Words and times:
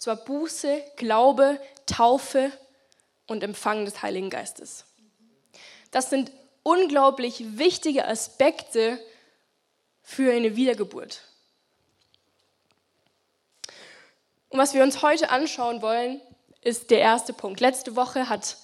zwar 0.00 0.16
Buße, 0.16 0.82
Glaube, 0.96 1.60
Taufe 1.86 2.50
und 3.26 3.44
Empfang 3.44 3.84
des 3.84 4.02
Heiligen 4.02 4.30
Geistes. 4.30 4.86
Das 5.92 6.10
sind 6.10 6.32
unglaublich 6.62 7.58
wichtige 7.58 8.08
Aspekte 8.08 8.98
für 10.02 10.32
eine 10.32 10.56
Wiedergeburt. 10.56 11.22
Und 14.48 14.58
was 14.58 14.74
wir 14.74 14.82
uns 14.82 15.02
heute 15.02 15.30
anschauen 15.30 15.82
wollen, 15.82 16.20
ist 16.62 16.90
der 16.90 17.00
erste 17.00 17.32
Punkt. 17.32 17.60
Letzte 17.60 17.94
Woche 17.94 18.28
hat, 18.28 18.56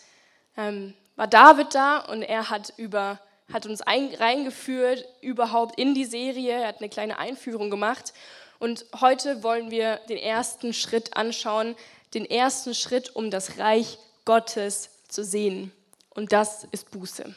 ähm, 0.57 0.95
war 1.17 1.27
David 1.27 1.75
da 1.75 1.99
und 1.99 2.23
er 2.23 2.51
hat, 2.51 2.73
über, 2.77 3.21
hat 3.53 3.67
uns 3.67 3.83
ein, 3.83 4.13
reingeführt 4.15 5.07
überhaupt 5.21 5.79
in 5.79 5.95
die 5.95 6.05
Serie. 6.07 6.63
Er 6.63 6.69
hat 6.69 6.81
eine 6.81 6.89
kleine 6.89 7.19
Einführung 7.19 7.71
gemacht. 7.71 8.15
Und 8.59 8.87
heute 9.01 9.43
wollen 9.43 9.71
wir 9.71 9.97
den 10.09 10.17
ersten 10.17 10.73
Schritt 10.73 11.17
anschauen, 11.17 11.77
den 12.15 12.25
ersten 12.25 12.75
Schritt, 12.75 13.15
um 13.15 13.31
das 13.31 13.59
Reich 13.59 13.99
Gottes 14.25 14.91
zu 15.09 15.25
sehen. 15.25 15.73
Und 16.11 16.33
das 16.33 16.65
ist 16.73 16.91
Buße. 16.91 17.35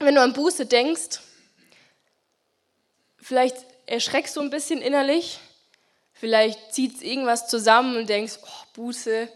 Wenn 0.00 0.16
du 0.16 0.20
an 0.20 0.32
Buße 0.32 0.66
denkst, 0.66 1.20
vielleicht 3.18 3.56
erschreckst 3.86 4.36
du 4.36 4.40
ein 4.40 4.50
bisschen 4.50 4.82
innerlich, 4.82 5.38
vielleicht 6.12 6.74
zieht 6.74 6.96
es 6.96 7.02
irgendwas 7.02 7.48
zusammen 7.48 7.96
und 7.96 8.08
denkst, 8.08 8.38
oh, 8.42 8.66
Buße 8.74 9.28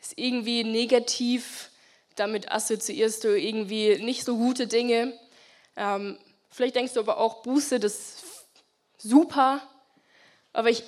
ist 0.00 0.12
irgendwie 0.16 0.64
negativ, 0.64 1.70
damit 2.16 2.50
assoziierst 2.50 3.22
du 3.22 3.38
irgendwie 3.38 4.02
nicht 4.02 4.24
so 4.24 4.36
gute 4.36 4.66
Dinge. 4.66 5.16
Ähm, 5.76 6.18
vielleicht 6.50 6.74
denkst 6.74 6.94
du 6.94 7.00
aber 7.00 7.18
auch, 7.18 7.42
Buße, 7.42 7.78
das 7.78 8.16
super, 9.02 9.62
aber 10.52 10.70
ich, 10.70 10.84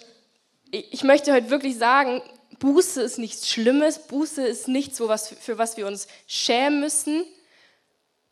ich 0.71 1.05
möchte 1.05 1.33
heute 1.33 1.51
wirklich 1.51 1.77
sagen, 1.77 2.23
Buße 2.59 3.03
ist 3.03 3.19
nichts 3.19 3.49
Schlimmes, 3.49 4.07
Buße 4.07 4.47
ist 4.47 4.69
nichts, 4.69 4.99
für 4.99 5.09
was, 5.09 5.29
für 5.29 5.59
was 5.59 5.77
wir 5.77 5.87
uns 5.87 6.07
schämen 6.27 6.81
müssen. 6.81 7.25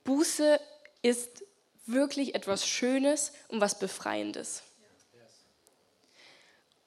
Buße 0.04 0.60
ist 1.02 1.44
wirklich 1.86 2.34
etwas 2.34 2.66
Schönes 2.66 3.32
und 3.48 3.60
was 3.60 3.78
Befreiendes. 3.78 4.62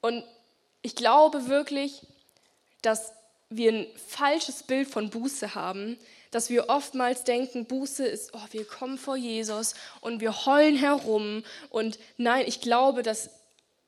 Und 0.01 0.23
ich 0.81 0.95
glaube 0.95 1.47
wirklich, 1.47 2.05
dass 2.81 3.11
wir 3.49 3.71
ein 3.71 3.87
falsches 4.07 4.63
Bild 4.63 4.89
von 4.89 5.09
Buße 5.09 5.55
haben, 5.55 5.97
dass 6.33 6.49
wir 6.49 6.69
oftmals 6.69 7.23
denken, 7.23 7.65
Buße 7.65 8.05
ist, 8.05 8.31
oh, 8.33 8.45
wir 8.51 8.65
kommen 8.65 8.97
vor 8.97 9.15
Jesus 9.15 9.75
und 10.01 10.19
wir 10.19 10.45
heulen 10.45 10.75
herum. 10.75 11.43
Und 11.69 11.99
nein, 12.17 12.45
ich 12.47 12.61
glaube, 12.61 13.03
dass 13.03 13.29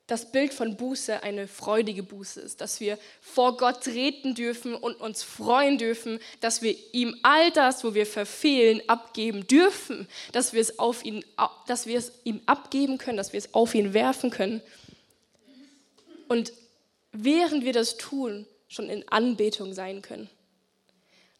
das 0.06 0.30
Bild 0.30 0.54
von 0.54 0.76
Buße 0.76 1.24
eine 1.24 1.48
freudige 1.48 2.04
Buße 2.04 2.40
ist, 2.40 2.60
dass 2.60 2.78
wir 2.78 2.96
vor 3.20 3.56
Gott 3.56 3.82
treten 3.82 4.36
dürfen 4.36 4.74
und 4.74 5.00
uns 5.00 5.24
freuen 5.24 5.78
dürfen, 5.78 6.20
dass 6.40 6.62
wir 6.62 6.76
ihm 6.92 7.16
all 7.22 7.50
das, 7.50 7.82
wo 7.82 7.94
wir 7.94 8.06
verfehlen, 8.06 8.80
abgeben 8.86 9.48
dürfen, 9.48 10.06
dass 10.30 10.52
wir 10.52 10.60
es 10.60 10.78
auf 10.78 11.04
ihn, 11.04 11.24
dass 11.66 11.86
wir 11.86 11.98
es 11.98 12.12
ihm 12.22 12.40
abgeben 12.46 12.98
können, 12.98 13.16
dass 13.16 13.32
wir 13.32 13.38
es 13.38 13.52
auf 13.52 13.74
ihn 13.74 13.94
werfen 13.94 14.30
können. 14.30 14.62
Und 16.28 16.52
während 17.10 17.64
wir 17.64 17.72
das 17.72 17.96
tun, 17.96 18.46
schon 18.68 18.88
in 18.88 19.08
Anbetung 19.08 19.74
sein 19.74 20.02
können. 20.02 20.28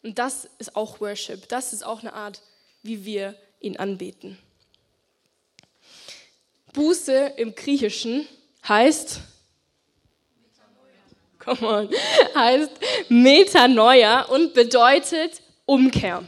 Und 0.03 0.19
das 0.19 0.47
ist 0.57 0.75
auch 0.75 0.99
Worship, 1.01 1.47
das 1.49 1.73
ist 1.73 1.83
auch 1.83 2.01
eine 2.01 2.13
Art, 2.13 2.41
wie 2.83 3.05
wir 3.05 3.35
ihn 3.59 3.77
anbeten. 3.77 4.37
Buße 6.73 7.33
im 7.37 7.55
Griechischen 7.55 8.27
heißt, 8.67 9.21
come 11.39 11.67
on, 11.67 11.89
heißt 12.35 12.71
Metanoia 13.09 14.23
und 14.23 14.53
bedeutet 14.53 15.41
Umkehr. 15.65 16.23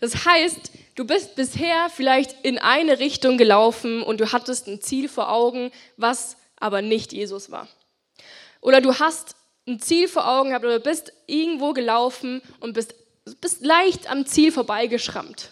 Das 0.00 0.26
heißt, 0.26 0.70
du 0.96 1.06
bist 1.06 1.34
bisher 1.34 1.88
vielleicht 1.88 2.44
in 2.44 2.58
eine 2.58 2.98
Richtung 2.98 3.38
gelaufen 3.38 4.02
und 4.02 4.20
du 4.20 4.32
hattest 4.32 4.66
ein 4.66 4.82
Ziel 4.82 5.08
vor 5.08 5.32
Augen, 5.32 5.72
was 5.96 6.36
aber 6.56 6.82
nicht 6.82 7.12
Jesus 7.12 7.50
war. 7.50 7.68
Oder 8.60 8.80
du 8.80 8.98
hast 8.98 9.36
ein 9.66 9.80
Ziel 9.80 10.08
vor 10.08 10.28
Augen 10.28 10.50
gehabt 10.50 10.64
oder 10.64 10.78
bist 10.78 11.12
irgendwo 11.26 11.72
gelaufen 11.72 12.42
und 12.60 12.74
bist, 12.74 12.94
bist 13.40 13.64
leicht 13.64 14.10
am 14.10 14.26
Ziel 14.26 14.52
vorbeigeschrammt. 14.52 15.50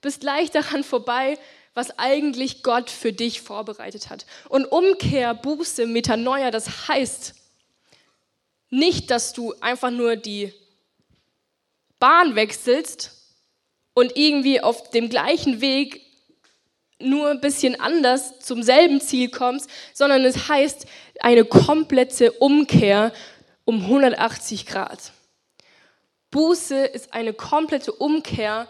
Bist 0.00 0.22
leicht 0.22 0.54
daran 0.54 0.84
vorbei, 0.84 1.38
was 1.74 1.98
eigentlich 1.98 2.62
Gott 2.62 2.90
für 2.90 3.12
dich 3.12 3.40
vorbereitet 3.40 4.10
hat. 4.10 4.26
Und 4.48 4.66
Umkehr, 4.66 5.34
Buße, 5.34 5.86
Metanoia, 5.86 6.50
das 6.50 6.88
heißt 6.88 7.34
nicht, 8.70 9.10
dass 9.10 9.32
du 9.32 9.54
einfach 9.60 9.90
nur 9.90 10.16
die 10.16 10.52
Bahn 11.98 12.36
wechselst 12.36 13.12
und 13.94 14.16
irgendwie 14.16 14.60
auf 14.60 14.90
dem 14.90 15.08
gleichen 15.08 15.60
Weg 15.60 16.02
nur 17.00 17.30
ein 17.30 17.40
bisschen 17.40 17.80
anders 17.80 18.40
zum 18.40 18.62
selben 18.62 19.00
Ziel 19.00 19.30
kommst, 19.30 19.70
sondern 19.94 20.24
es 20.24 20.48
heißt 20.48 20.86
eine 21.20 21.44
komplette 21.44 22.32
Umkehr 22.32 23.12
um 23.68 23.82
180 23.82 24.64
Grad. 24.64 25.12
Buße 26.30 26.86
ist 26.86 27.12
eine 27.12 27.34
komplette 27.34 27.92
Umkehr 27.92 28.66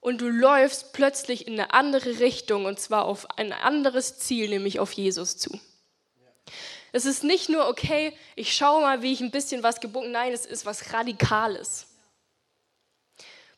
und 0.00 0.22
du 0.22 0.28
läufst 0.30 0.94
plötzlich 0.94 1.46
in 1.46 1.52
eine 1.52 1.74
andere 1.74 2.18
Richtung 2.18 2.64
und 2.64 2.80
zwar 2.80 3.04
auf 3.04 3.28
ein 3.38 3.52
anderes 3.52 4.18
Ziel, 4.20 4.48
nämlich 4.48 4.80
auf 4.80 4.92
Jesus 4.92 5.36
zu. 5.36 5.50
Es 6.92 7.04
ist 7.04 7.24
nicht 7.24 7.50
nur, 7.50 7.68
okay, 7.68 8.16
ich 8.36 8.56
schaue 8.56 8.80
mal, 8.80 9.02
wie 9.02 9.12
ich 9.12 9.20
ein 9.20 9.30
bisschen 9.30 9.62
was 9.62 9.80
gebunden, 9.80 10.12
nein, 10.12 10.32
es 10.32 10.46
ist 10.46 10.64
was 10.64 10.94
Radikales. 10.94 11.86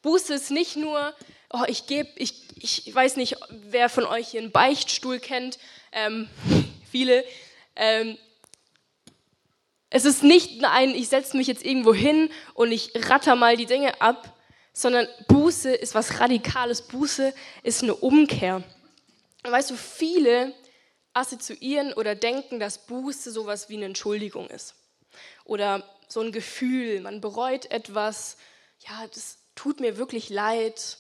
Buße 0.03 0.35
ist 0.35 0.51
nicht 0.51 0.75
nur, 0.75 1.15
oh, 1.53 1.63
ich 1.69 1.87
gebe, 1.87 2.11
ich, 2.17 2.35
ich 2.57 2.93
weiß 2.93 3.15
nicht, 3.15 3.37
wer 3.49 3.89
von 3.89 4.07
euch 4.07 4.31
hier 4.31 4.41
einen 4.41 4.51
Beichtstuhl 4.51 5.21
kennt, 5.21 5.61
ähm, 5.93 6.29
viele. 6.91 7.25
Ähm, 7.77 8.19
es 9.91 10.05
ist 10.05 10.23
nicht 10.23 10.65
ein, 10.65 10.95
ich 10.95 11.09
setze 11.09 11.37
mich 11.37 11.49
jetzt 11.49 11.65
irgendwo 11.65 11.93
hin 11.93 12.31
und 12.55 12.71
ich 12.71 12.93
ratter 12.95 13.35
mal 13.35 13.57
die 13.57 13.67
Dinge 13.67 14.01
ab, 14.01 14.37
sondern 14.73 15.09
Buße 15.27 15.73
ist 15.73 15.95
was 15.97 16.21
Radikales. 16.21 16.83
Buße 16.83 17.35
ist 17.65 17.83
eine 17.83 17.95
Umkehr. 17.95 18.63
Und 19.45 19.53
weißt 19.53 19.71
du, 19.71 19.77
viele 19.77 20.55
assoziieren 21.13 21.93
oder 21.93 22.15
denken, 22.15 22.61
dass 22.61 22.87
Buße 22.87 23.33
sowas 23.33 23.69
wie 23.69 23.77
eine 23.77 23.87
Entschuldigung 23.87 24.49
ist. 24.49 24.77
Oder 25.45 25.83
so 26.07 26.21
ein 26.21 26.31
Gefühl, 26.31 27.01
man 27.01 27.21
bereut 27.21 27.71
etwas, 27.71 28.37
ja, 28.89 29.07
das 29.13 29.39
tut 29.57 29.81
mir 29.81 29.97
wirklich 29.97 30.29
leid. 30.29 30.99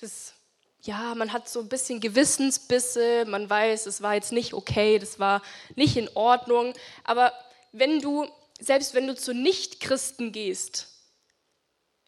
Das, 0.00 0.34
ja, 0.82 1.14
man 1.14 1.32
hat 1.32 1.48
so 1.48 1.60
ein 1.60 1.68
bisschen 1.68 2.00
Gewissensbisse, 2.00 3.24
man 3.26 3.48
weiß, 3.48 3.86
es 3.86 4.02
war 4.02 4.14
jetzt 4.14 4.32
nicht 4.32 4.52
okay, 4.52 4.98
das 4.98 5.18
war 5.18 5.42
nicht 5.76 5.96
in 5.96 6.10
Ordnung. 6.14 6.74
Aber 7.04 7.32
wenn 7.72 8.00
du, 8.00 8.26
selbst 8.60 8.94
wenn 8.94 9.06
du 9.06 9.14
zu 9.14 9.34
Nichtchristen 9.34 10.32
gehst, 10.32 10.88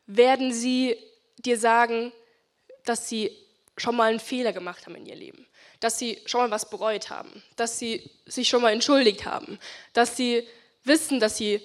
werden 0.06 0.53
sie 0.53 0.97
dir 1.38 1.59
sagen, 1.59 2.12
dass 2.84 3.09
sie 3.09 3.37
schon 3.76 3.97
mal 3.97 4.10
einen 4.10 4.21
Fehler 4.21 4.53
gemacht 4.53 4.87
haben 4.87 4.97
in 4.97 5.06
ihr 5.06 5.15
Leben, 5.15 5.47
dass 5.78 5.98
sie 5.98 6.21
schon 6.26 6.41
mal 6.43 6.50
was 6.50 6.69
bereut 6.69 7.10
haben, 7.10 7.43
dass 7.56 7.78
sie 7.78 8.10
sich 8.26 8.48
schon 8.48 8.62
mal 8.62 8.72
entschuldigt 8.72 9.25
haben, 9.25 9.59
dass 9.93 10.16
sie 10.16 10.47
wissen, 10.84 11.21
dass 11.21 11.37
sie 11.37 11.65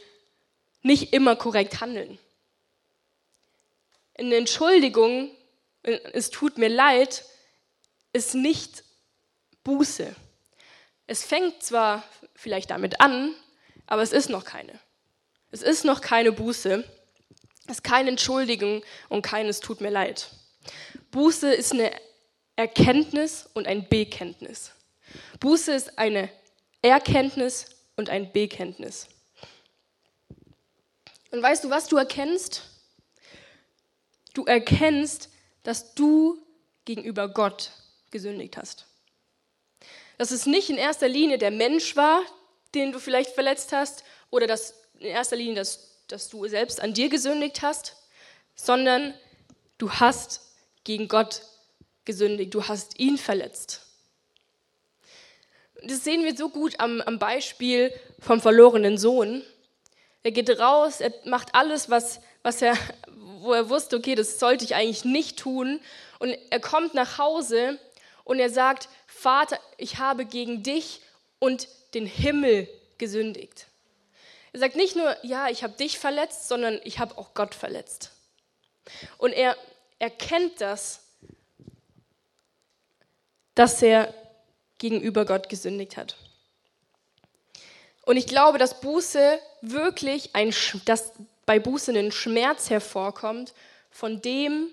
nicht 0.81 1.13
immer 1.13 1.35
korrekt 1.35 1.81
handeln. 1.81 2.19
Eine 4.17 4.35
Entschuldigung, 4.35 5.31
es 5.81 6.29
tut 6.29 6.57
mir 6.57 6.69
leid, 6.69 7.25
ist 8.13 8.33
nicht 8.33 8.83
Buße. 9.63 10.16
Es 11.07 11.23
fängt 11.23 11.62
zwar 11.62 12.03
vielleicht 12.35 12.69
damit 12.69 13.01
an, 13.01 13.35
aber 13.88 14.01
es 14.01 14.12
ist 14.12 14.29
noch 14.29 14.45
keine. 14.45 14.80
Es 15.51 15.62
ist 15.62 15.86
noch 15.86 16.01
keine 16.01 16.31
Buße. 16.31 16.83
Es 17.68 17.77
ist 17.77 17.83
keine 17.83 18.09
Entschuldigung 18.09 18.83
und 19.09 19.21
keines 19.21 19.59
tut 19.59 19.81
mir 19.81 19.89
leid. 19.89 20.30
Buße 21.12 21.54
ist 21.54 21.71
eine 21.71 21.92
Erkenntnis 22.56 23.50
und 23.54 23.68
ein 23.68 23.88
Bekenntnis. 23.88 24.71
Buße 25.39 25.74
ist 25.74 25.98
eine 25.98 26.30
Erkenntnis 26.81 27.68
und 27.95 28.09
ein 28.09 28.31
Bekenntnis. 28.31 29.07
Und 31.31 31.42
weißt 31.42 31.63
du, 31.63 31.69
was 31.69 31.88
du 31.88 31.98
erkennst? 31.98 32.63
Du 34.33 34.45
erkennst, 34.45 35.30
dass 35.63 35.95
du 35.95 36.38
gegenüber 36.86 37.27
Gott 37.27 37.71
gesündigt 38.12 38.57
hast. 38.57 38.86
Dass 40.18 40.31
es 40.31 40.45
nicht 40.45 40.69
in 40.69 40.77
erster 40.77 41.07
Linie 41.07 41.38
der 41.38 41.51
Mensch 41.51 41.95
war, 41.95 42.21
den 42.75 42.92
du 42.92 43.00
vielleicht 43.00 43.31
verletzt 43.31 43.72
hast, 43.72 44.04
oder 44.30 44.48
dass 44.48 44.75
in 45.00 45.07
erster 45.07 45.36
Linie, 45.36 45.56
dass 45.56 45.95
dass 46.07 46.30
du 46.30 46.48
selbst 46.48 46.81
an 46.81 46.94
dir 46.94 47.10
gesündigt 47.10 47.62
hast, 47.62 47.95
sondern 48.56 49.13
du 49.77 49.92
hast 49.92 50.42
gegen 50.83 51.07
Gott 51.07 51.42
gesündigt, 52.06 52.54
du 52.54 52.68
hast 52.68 53.00
ihn 53.00 53.18
verletzt. 53.18 53.81
Das 55.83 56.04
sehen 56.04 56.24
wir 56.24 56.36
so 56.36 56.50
gut 56.50 56.80
am, 56.80 57.01
am 57.01 57.19
Beispiel 57.19 57.94
vom 58.19 58.39
verlorenen 58.39 58.98
Sohn. 58.98 59.44
Er 60.24 60.31
geht 60.31 60.50
raus, 60.60 61.01
er 61.01 61.13
macht 61.25 61.54
alles, 61.54 61.89
was, 61.89 62.21
was 62.42 62.62
er, 62.62 62.75
wo 63.39 63.54
er 63.54 63.69
wusste, 63.69 63.98
okay, 63.98 64.16
das 64.16 64.39
sollte 64.39 64.66
ich 64.66 64.75
eigentlich 64.75 65.06
nicht 65.06 65.38
tun. 65.38 65.80
Und 66.19 66.36
er 66.50 66.60
kommt 66.60 66.94
nach 66.94 67.18
Hause 67.18 67.80
und 68.24 68.39
er 68.39 68.50
sagt, 68.50 68.89
Vater, 69.06 69.60
ich 69.78 69.98
habe 69.98 70.25
gegen 70.25 70.63
dich 70.63 71.01
und 71.39 71.68
den 71.95 72.06
Himmel 72.06 72.69
gesündigt. 72.97 73.68
Er 74.53 74.59
sagt 74.59 74.75
nicht 74.75 74.95
nur, 74.95 75.18
ja, 75.24 75.50
ich 75.50 75.63
habe 75.63 75.74
dich 75.74 76.00
verletzt, 76.00 76.47
sondern 76.47 76.80
ich 76.83 77.00
habe 77.00 77.18
auch 77.18 77.33
Gott 77.33 77.56
verletzt. 77.56 78.12
Und 79.18 79.33
er 79.33 79.57
erkennt 80.00 80.62
das, 80.62 81.01
dass 83.56 83.81
er 83.81 84.13
gegenüber 84.77 85.25
Gott 85.25 85.50
gesündigt 85.50 85.97
hat. 85.97 86.15
Und 88.06 88.18
ich 88.18 88.27
glaube, 88.27 88.57
dass 88.57 88.81
Buße 88.81 89.39
wirklich 89.62 90.36
ein, 90.36 90.53
dass 90.86 91.13
bei 91.45 91.59
Buße 91.59 91.92
ein 91.92 92.12
Schmerz 92.12 92.69
hervorkommt 92.69 93.53
von 93.89 94.21
dem, 94.21 94.68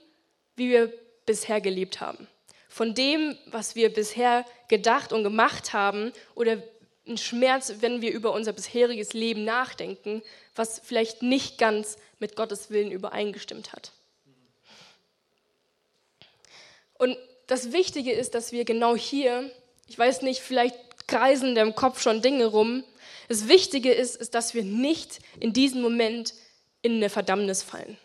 wie 0.57 0.71
wir 0.71 0.93
bisher 1.25 1.61
gelebt 1.61 2.01
haben. 2.01 2.29
Von 2.69 2.95
dem, 2.95 3.39
was 3.47 3.75
wir 3.75 3.93
bisher 3.93 4.45
gedacht 4.69 5.13
und 5.13 5.25
gemacht 5.25 5.73
haben 5.73 6.13
oder 6.35 6.63
ein 7.07 7.19
Schmerz, 7.19 7.75
wenn 7.81 8.01
wir 8.01 8.13
über 8.13 8.33
unser 8.33 8.53
bisheriges 8.53 9.13
Leben 9.13 9.45
nachdenken, 9.45 10.23
was 10.55 10.81
vielleicht 10.85 11.23
nicht 11.23 11.59
ganz 11.59 11.97
mit 12.19 12.37
Gottes 12.37 12.71
Willen 12.71 12.93
übereingestimmt 12.93 13.73
hat. 13.73 13.93
Und 16.95 17.17
das 17.49 17.73
Wichtige 17.73 18.13
ist, 18.13 18.35
dass 18.35 18.53
wir 18.53 18.65
genau 18.65 18.97
hier, 18.97 19.51
ich 19.89 19.99
weiß 19.99 20.23
nicht, 20.23 20.41
vielleicht 20.41 20.77
kreisen 21.09 21.55
deinem 21.55 21.75
Kopf 21.75 22.01
schon 22.01 22.23
Dinge 22.23 22.47
rum. 22.47 22.85
Das 23.29 23.49
Wichtige 23.49 23.93
ist, 23.93 24.17
ist, 24.17 24.35
dass 24.35 24.55
wir 24.55 24.63
nicht 24.63 25.19
in 25.41 25.53
diesem 25.53 25.83
Moment 25.83 26.35
in 26.83 26.97
eine 26.97 27.11
Verdammnis 27.11 27.63
fallen. 27.63 27.99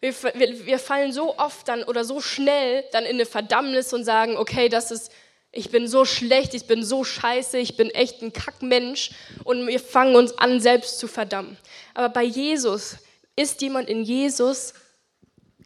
Wir, 0.00 0.12
wir, 0.34 0.66
wir 0.66 0.78
fallen 0.80 1.12
so 1.12 1.38
oft 1.38 1.68
dann 1.68 1.84
oder 1.84 2.04
so 2.04 2.20
schnell 2.20 2.84
dann 2.90 3.04
in 3.04 3.14
eine 3.14 3.26
Verdammnis 3.26 3.92
und 3.92 4.04
sagen, 4.04 4.36
okay, 4.36 4.68
das 4.68 4.90
ist, 4.90 5.12
ich 5.52 5.70
bin 5.70 5.86
so 5.86 6.06
schlecht, 6.06 6.54
ich 6.54 6.66
bin 6.66 6.82
so 6.82 7.04
scheiße, 7.04 7.58
ich 7.58 7.76
bin 7.76 7.90
echt 7.90 8.22
ein 8.22 8.32
Kackmensch 8.32 9.10
und 9.44 9.66
wir 9.66 9.78
fangen 9.78 10.16
uns 10.16 10.36
an, 10.38 10.60
selbst 10.60 10.98
zu 10.98 11.06
verdammen. 11.06 11.58
Aber 11.92 12.08
bei 12.08 12.22
Jesus 12.22 12.96
ist 13.36 13.60
jemand 13.60 13.90
in 13.90 14.02
Jesus 14.02 14.72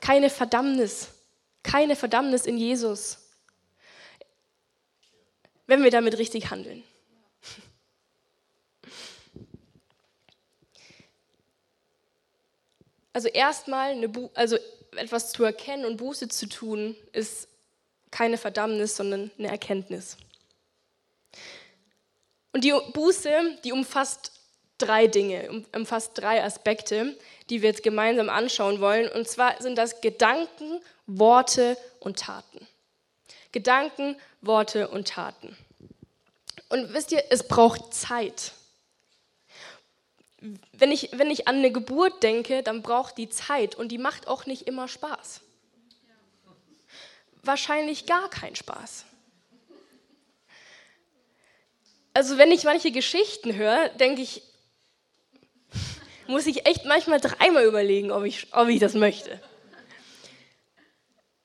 keine 0.01 0.29
Verdammnis, 0.29 1.09
keine 1.63 1.95
Verdammnis 1.95 2.47
in 2.47 2.59
Jesus, 2.59 3.19
wenn 5.69 5.85
wir 5.85 5.91
damit 5.93 6.19
richtig 6.19 6.51
handeln. 6.51 6.83
Also 13.13 13.29
erstmal 13.29 13.97
also 14.35 14.59
etwas 14.97 15.33
zu 15.33 15.45
erkennen 15.45 15.87
und 15.87 15.97
Buße 15.97 16.29
zu 16.29 16.49
tun, 16.49 16.97
ist 17.13 17.49
keine 18.11 18.39
Verdammnis, 18.39 18.97
sondern 18.97 19.31
eine 19.39 19.49
Erkenntnis. 19.49 20.17
Und 22.53 22.65
die 22.65 22.75
Buße, 22.93 23.59
die 23.65 23.73
umfasst 23.73 24.33
drei 24.79 25.07
Dinge, 25.07 25.65
umfasst 25.75 26.13
drei 26.15 26.43
Aspekte, 26.43 27.17
die 27.51 27.63
wir 27.63 27.71
jetzt 27.71 27.83
gemeinsam 27.83 28.29
anschauen 28.29 28.81
wollen. 28.81 29.11
Und 29.11 29.29
zwar 29.29 29.61
sind 29.61 29.77
das 29.77 30.01
Gedanken, 30.01 30.81
Worte 31.07 31.77
und 32.01 32.19
Taten. 32.19 32.67
Gedanken, 33.53 34.17
Worte 34.41 34.89
und 34.89 35.09
Taten. 35.09 35.57
Und 36.69 36.93
wisst 36.95 37.13
ihr, 37.13 37.25
es 37.31 37.47
braucht 37.47 37.95
Zeit 37.95 38.53
wenn 40.73 40.93
ich, 40.93 41.11
wenn 41.13 41.31
ich 41.31 41.49
an 41.49 41.57
eine 41.57 41.73
Geburt 41.73 42.23
denke, 42.23 42.63
dann 42.63 42.83
braucht 42.83 43.19
die 43.19 43.29
Zeit 43.29 43.75
und 43.75 43.91
die 43.91 43.99
macht 43.99 44.29
auch 44.29 44.47
nicht 44.47 44.67
immer 44.67 44.89
Spaß. 44.89 45.41
Wahrscheinlich 47.47 48.07
gar 48.07 48.29
keinen 48.29 48.57
Spaß. 48.57 49.05
Also 52.13 52.39
wenn 52.39 52.51
ich 52.51 52.65
manche 52.65 52.91
Geschichten 52.91 53.55
höre, 53.55 53.91
denke 53.91 54.23
ich, 54.23 54.43
muss 56.27 56.47
ich 56.47 56.67
echt 56.67 56.85
manchmal 56.87 57.21
dreimal 57.21 57.65
überlegen, 57.65 58.11
ob 58.11 58.25
ich, 58.25 58.49
ob 58.53 58.69
ich 58.69 58.81
das 58.81 58.95
möchte. 58.95 59.41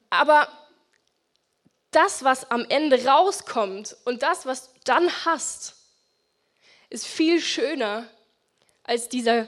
Aber 0.09 0.47
das, 1.91 2.23
was 2.23 2.49
am 2.49 2.65
Ende 2.69 3.05
rauskommt 3.05 3.97
und 4.05 4.23
das, 4.23 4.45
was 4.45 4.73
du 4.73 4.79
dann 4.85 5.09
hast, 5.25 5.75
ist 6.89 7.05
viel 7.05 7.41
schöner 7.41 8.07
als 8.83 9.09
dieser 9.09 9.47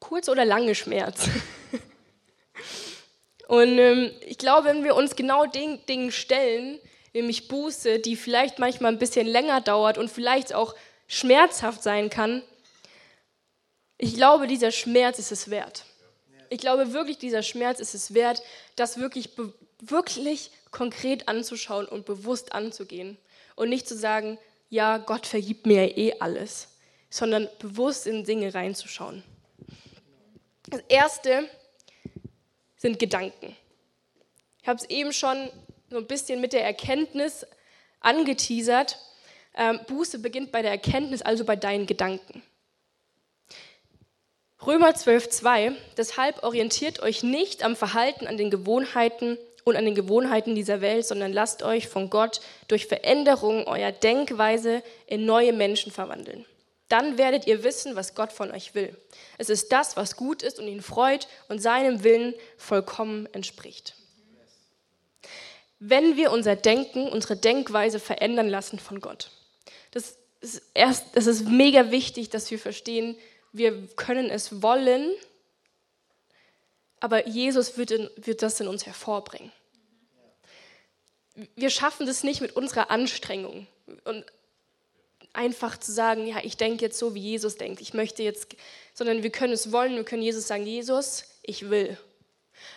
kurze 0.00 0.30
oder 0.30 0.44
lange 0.44 0.74
Schmerz. 0.74 1.28
Und 3.48 3.78
ähm, 3.78 4.12
ich 4.20 4.38
glaube, 4.38 4.68
wenn 4.68 4.84
wir 4.84 4.94
uns 4.94 5.16
genau 5.16 5.46
den 5.46 5.84
Dingen 5.86 6.12
stellen, 6.12 6.78
nämlich 7.12 7.48
Buße, 7.48 7.98
die 7.98 8.14
vielleicht 8.14 8.60
manchmal 8.60 8.92
ein 8.92 9.00
bisschen 9.00 9.26
länger 9.26 9.60
dauert 9.60 9.98
und 9.98 10.08
vielleicht 10.08 10.54
auch 10.54 10.76
schmerzhaft 11.08 11.82
sein 11.82 12.10
kann, 12.10 12.42
ich 13.96 14.14
glaube, 14.14 14.46
dieser 14.46 14.70
Schmerz 14.70 15.18
ist 15.18 15.32
es 15.32 15.50
wert. 15.50 15.84
Ich 16.50 16.58
glaube 16.58 16.92
wirklich, 16.92 17.18
dieser 17.18 17.42
Schmerz 17.42 17.80
ist 17.80 17.94
es 17.94 18.14
wert, 18.14 18.40
das 18.76 18.98
wirklich, 18.98 19.30
wirklich 19.80 20.52
konkret 20.70 21.26
anzuschauen 21.28 21.86
und 21.86 22.06
bewusst 22.06 22.52
anzugehen. 22.52 23.18
Und 23.56 23.70
nicht 23.70 23.88
zu 23.88 23.96
sagen, 23.96 24.38
ja, 24.70 24.98
Gott 24.98 25.26
vergibt 25.26 25.66
mir 25.66 25.98
eh 25.98 26.14
alles 26.20 26.68
sondern 27.10 27.48
bewusst 27.58 28.06
in 28.06 28.24
Dinge 28.24 28.52
reinzuschauen. 28.52 29.22
Das 30.68 30.82
erste 30.88 31.48
sind 32.78 32.98
Gedanken. 32.98 33.54
Ich 34.62 34.68
habe 34.68 34.78
es 34.78 34.88
eben 34.88 35.12
schon 35.12 35.50
so 35.90 35.98
ein 35.98 36.06
bisschen 36.06 36.40
mit 36.40 36.52
der 36.52 36.64
Erkenntnis 36.64 37.46
angeteasert. 38.00 38.98
Ähm, 39.56 39.80
Buße 39.86 40.20
beginnt 40.20 40.52
bei 40.52 40.62
der 40.62 40.70
Erkenntnis, 40.70 41.20
also 41.22 41.44
bei 41.44 41.56
deinen 41.56 41.86
Gedanken. 41.86 42.42
Römer 44.64 44.90
12,2 44.90 45.74
Deshalb 45.96 46.42
orientiert 46.42 47.00
euch 47.00 47.22
nicht 47.22 47.62
am 47.62 47.76
Verhalten, 47.76 48.26
an 48.26 48.36
den 48.36 48.50
Gewohnheiten 48.50 49.38
und 49.64 49.76
an 49.76 49.84
den 49.84 49.94
Gewohnheiten 49.94 50.54
dieser 50.54 50.80
Welt, 50.80 51.06
sondern 51.06 51.32
lasst 51.32 51.62
euch 51.62 51.88
von 51.88 52.10
Gott 52.10 52.40
durch 52.68 52.86
Veränderung 52.86 53.66
eurer 53.66 53.92
Denkweise 53.92 54.82
in 55.06 55.26
neue 55.26 55.52
Menschen 55.52 55.92
verwandeln. 55.92 56.44
Dann 56.88 57.18
werdet 57.18 57.46
ihr 57.46 57.62
wissen, 57.64 57.96
was 57.96 58.14
Gott 58.14 58.32
von 58.32 58.50
euch 58.50 58.74
will. 58.74 58.96
Es 59.36 59.50
ist 59.50 59.72
das, 59.72 59.96
was 59.96 60.16
gut 60.16 60.42
ist 60.42 60.58
und 60.58 60.66
ihn 60.66 60.82
freut 60.82 61.28
und 61.48 61.60
seinem 61.60 62.02
Willen 62.02 62.34
vollkommen 62.56 63.26
entspricht. 63.32 63.94
Wenn 65.80 66.16
wir 66.16 66.32
unser 66.32 66.56
Denken, 66.56 67.08
unsere 67.08 67.36
Denkweise 67.36 68.00
verändern 68.00 68.48
lassen 68.48 68.78
von 68.78 69.00
Gott. 69.00 69.30
Das 69.90 70.16
ist, 70.40 70.62
erst, 70.74 71.04
das 71.14 71.26
ist 71.26 71.46
mega 71.46 71.90
wichtig, 71.90 72.30
dass 72.30 72.50
wir 72.50 72.58
verstehen, 72.58 73.16
wir 73.52 73.86
können 73.96 74.30
es 74.30 74.62
wollen, 74.62 75.10
aber 77.00 77.28
Jesus 77.28 77.78
wird, 77.78 77.90
in, 77.92 78.10
wird 78.16 78.42
das 78.42 78.60
in 78.60 78.68
uns 78.68 78.86
hervorbringen. 78.86 79.52
Wir 81.54 81.70
schaffen 81.70 82.06
das 82.06 82.24
nicht 82.24 82.40
mit 82.40 82.56
unserer 82.56 82.90
Anstrengung. 82.90 83.66
Und 84.04 84.24
einfach 85.38 85.78
zu 85.78 85.92
sagen, 85.92 86.26
ja, 86.26 86.38
ich 86.42 86.56
denke 86.56 86.84
jetzt 86.84 86.98
so, 86.98 87.14
wie 87.14 87.20
Jesus 87.20 87.56
denkt. 87.56 87.80
Ich 87.80 87.94
möchte 87.94 88.24
jetzt, 88.24 88.48
sondern 88.92 89.22
wir 89.22 89.30
können 89.30 89.52
es 89.52 89.70
wollen, 89.70 89.94
wir 89.94 90.04
können 90.04 90.22
Jesus 90.22 90.48
sagen, 90.48 90.66
Jesus, 90.66 91.24
ich 91.42 91.70
will. 91.70 91.96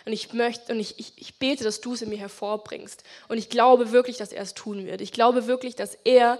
Und 0.06 0.12
ich 0.12 0.32
möchte 0.32 0.72
und 0.72 0.78
ich, 0.78 0.98
ich, 0.98 1.12
ich 1.16 1.38
bete, 1.38 1.64
dass 1.64 1.80
du 1.80 1.94
es 1.94 2.02
in 2.02 2.08
mir 2.08 2.18
hervorbringst. 2.18 3.02
Und 3.28 3.38
ich 3.38 3.50
glaube 3.50 3.90
wirklich, 3.90 4.16
dass 4.16 4.32
er 4.32 4.42
es 4.42 4.54
tun 4.54 4.86
wird. 4.86 5.00
Ich 5.00 5.10
glaube 5.10 5.48
wirklich, 5.48 5.74
dass 5.74 5.98
er 6.04 6.38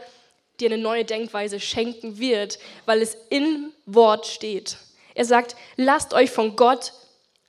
dir 0.60 0.70
eine 0.70 0.80
neue 0.80 1.04
Denkweise 1.04 1.58
schenken 1.58 2.18
wird, 2.18 2.60
weil 2.86 3.02
es 3.02 3.16
im 3.30 3.72
Wort 3.84 4.26
steht. 4.26 4.76
Er 5.14 5.24
sagt, 5.24 5.56
lasst 5.76 6.14
euch 6.14 6.30
von 6.30 6.54
Gott 6.54 6.92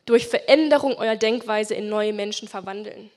durch 0.05 0.27
Veränderung 0.27 0.95
eurer 0.95 1.15
Denkweise 1.15 1.75
in 1.75 1.89
neue 1.89 2.11
Menschen 2.11 2.47
verwandeln. 2.47 3.11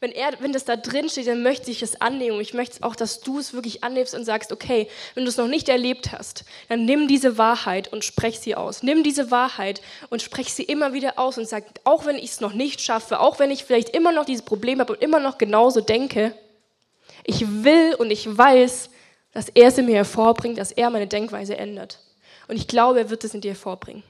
Wenn, 0.00 0.12
er, 0.12 0.32
wenn 0.38 0.52
das 0.52 0.64
da 0.64 0.76
drin 0.76 1.08
steht, 1.08 1.26
dann 1.26 1.42
möchte 1.42 1.72
ich 1.72 1.82
es 1.82 2.00
annehmen. 2.00 2.40
Ich 2.40 2.54
möchte 2.54 2.84
auch, 2.84 2.94
dass 2.94 3.20
du 3.20 3.40
es 3.40 3.52
wirklich 3.52 3.82
annimmst 3.82 4.14
und 4.14 4.24
sagst, 4.24 4.52
okay, 4.52 4.88
wenn 5.14 5.24
du 5.24 5.28
es 5.28 5.36
noch 5.36 5.48
nicht 5.48 5.68
erlebt 5.68 6.12
hast, 6.12 6.44
dann 6.68 6.84
nimm 6.84 7.08
diese 7.08 7.36
Wahrheit 7.36 7.92
und 7.92 8.04
sprech 8.04 8.38
sie 8.38 8.54
aus. 8.54 8.84
Nimm 8.84 9.02
diese 9.02 9.32
Wahrheit 9.32 9.80
und 10.08 10.22
sprech 10.22 10.54
sie 10.54 10.62
immer 10.62 10.92
wieder 10.92 11.18
aus 11.18 11.36
und 11.36 11.48
sag, 11.48 11.64
auch 11.82 12.06
wenn 12.06 12.16
ich 12.16 12.30
es 12.30 12.40
noch 12.40 12.52
nicht 12.52 12.80
schaffe, 12.80 13.18
auch 13.18 13.40
wenn 13.40 13.50
ich 13.50 13.64
vielleicht 13.64 13.90
immer 13.90 14.12
noch 14.12 14.24
dieses 14.24 14.44
Problem 14.44 14.78
habe 14.78 14.92
und 14.92 15.02
immer 15.02 15.18
noch 15.18 15.36
genauso 15.36 15.80
denke, 15.80 16.32
ich 17.24 17.64
will 17.64 17.94
und 17.96 18.12
ich 18.12 18.38
weiß, 18.38 18.90
dass 19.32 19.48
er 19.48 19.68
es 19.68 19.78
in 19.78 19.86
mir 19.86 19.96
hervorbringt, 19.96 20.58
dass 20.58 20.70
er 20.70 20.90
meine 20.90 21.08
Denkweise 21.08 21.56
ändert. 21.56 21.98
Und 22.46 22.56
ich 22.56 22.68
glaube, 22.68 23.00
er 23.00 23.10
wird 23.10 23.24
es 23.24 23.34
in 23.34 23.40
dir 23.40 23.52
hervorbringen. 23.52 24.04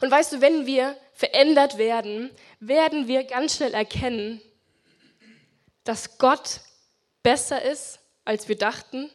Und 0.00 0.10
weißt 0.10 0.32
du, 0.32 0.40
wenn 0.40 0.66
wir 0.66 0.96
verändert 1.12 1.78
werden, 1.78 2.30
werden 2.60 3.08
wir 3.08 3.24
ganz 3.24 3.56
schnell 3.56 3.74
erkennen, 3.74 4.40
dass 5.84 6.18
Gott 6.18 6.60
besser 7.22 7.62
ist 7.62 8.00
als 8.24 8.48
wir 8.48 8.56
dachten 8.56 9.10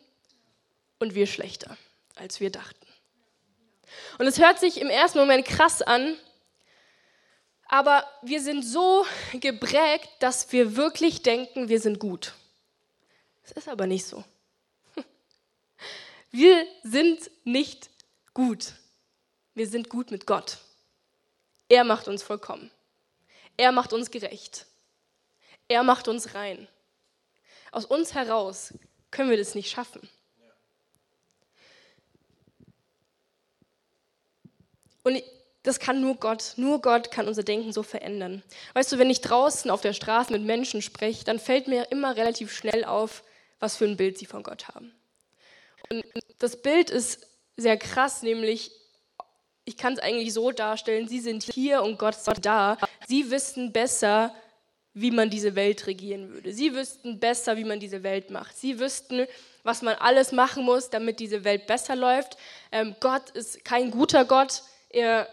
und 1.00 1.16
wir 1.16 1.28
schlechter, 1.28 1.78
als 2.16 2.40
wir 2.40 2.52
dachten. 2.52 2.76
Und 4.18 4.28
es 4.28 4.40
hört 4.40 4.60
sich 4.60 4.80
im 4.80 4.90
ersten 4.90 5.18
Moment 5.20 5.46
krass 5.46 5.82
an, 5.82 6.16
aber 7.68 8.06
wir 8.22 8.42
sind 8.42 8.64
so 8.64 9.06
geprägt, 9.34 10.10
dass 10.20 10.52
wir 10.52 10.76
wirklich 10.76 11.22
denken, 11.22 11.70
wir 11.70 11.80
sind 11.80 12.00
gut. 12.00 12.34
Es 13.44 13.52
ist 13.52 13.68
aber 13.68 13.88
nicht 13.88 14.06
so. 14.06 14.24
Wir 16.32 16.68
sind 16.84 17.32
nicht 17.44 17.90
gut. 18.36 18.74
Wir 19.60 19.68
sind 19.68 19.90
gut 19.90 20.10
mit 20.10 20.26
Gott. 20.26 20.60
Er 21.68 21.84
macht 21.84 22.08
uns 22.08 22.24
vollkommen. 22.24 22.72
Er 23.58 23.74
macht 23.74 23.92
uns 23.92 24.10
gerecht. 24.10 24.66
Er 25.68 25.84
macht 25.84 26.08
uns 26.08 26.34
rein. 26.34 26.70
Aus 27.74 27.84
uns 27.84 28.14
heraus 28.14 28.74
können 29.12 29.30
wir 29.30 29.36
das 29.36 29.56
nicht 29.56 29.70
schaffen. 29.70 30.08
Und 35.04 35.22
das 35.64 35.82
kann 35.82 36.00
nur 36.00 36.16
Gott. 36.16 36.54
Nur 36.56 36.82
Gott 36.82 37.12
kann 37.12 37.28
unser 37.28 37.44
Denken 37.44 37.74
so 37.74 37.84
verändern. 37.84 38.42
Weißt 38.76 38.94
du, 38.94 38.98
wenn 38.98 39.10
ich 39.10 39.20
draußen 39.20 39.70
auf 39.70 39.82
der 39.82 39.92
Straße 39.92 40.32
mit 40.32 40.44
Menschen 40.44 40.82
spreche, 40.82 41.26
dann 41.26 41.38
fällt 41.38 41.68
mir 41.68 41.92
immer 41.92 42.16
relativ 42.16 42.54
schnell 42.56 42.86
auf, 42.86 43.26
was 43.60 43.76
für 43.76 43.84
ein 43.84 43.98
Bild 43.98 44.18
sie 44.18 44.26
von 44.26 44.42
Gott 44.42 44.70
haben. 44.70 44.96
Und 45.90 46.06
das 46.38 46.62
Bild 46.62 46.90
ist 46.90 47.28
sehr 47.58 47.76
krass, 47.76 48.22
nämlich, 48.22 48.79
ich 49.70 49.78
kann 49.78 49.94
es 49.94 50.00
eigentlich 50.00 50.34
so 50.34 50.52
darstellen, 50.52 51.08
sie 51.08 51.20
sind 51.20 51.44
hier 51.44 51.84
und 51.84 52.00
Gott 52.00 52.16
ist 52.16 52.28
da. 52.42 52.76
Sie 53.08 53.30
wissen 53.30 53.72
besser, 53.72 54.34
wie 54.96 55.12
man 55.12 55.30
diese 55.30 55.54
Welt 55.54 55.86
regieren 55.86 56.34
würde. 56.34 56.52
Sie 56.52 56.74
wüssten 56.74 57.20
besser, 57.20 57.56
wie 57.56 57.64
man 57.64 57.80
diese 57.80 58.02
Welt 58.02 58.32
macht. 58.32 58.58
Sie 58.58 58.80
wüssten, 58.80 59.28
was 59.62 59.84
man 59.84 59.94
alles 59.94 60.32
machen 60.32 60.64
muss, 60.66 60.90
damit 60.90 61.20
diese 61.20 61.44
Welt 61.44 61.68
besser 61.68 61.96
läuft. 61.96 62.36
Ähm, 62.72 62.96
Gott 63.00 63.30
ist 63.36 63.64
kein 63.64 63.92
guter 63.92 64.26
Gott. 64.26 64.64
Er, 64.90 65.30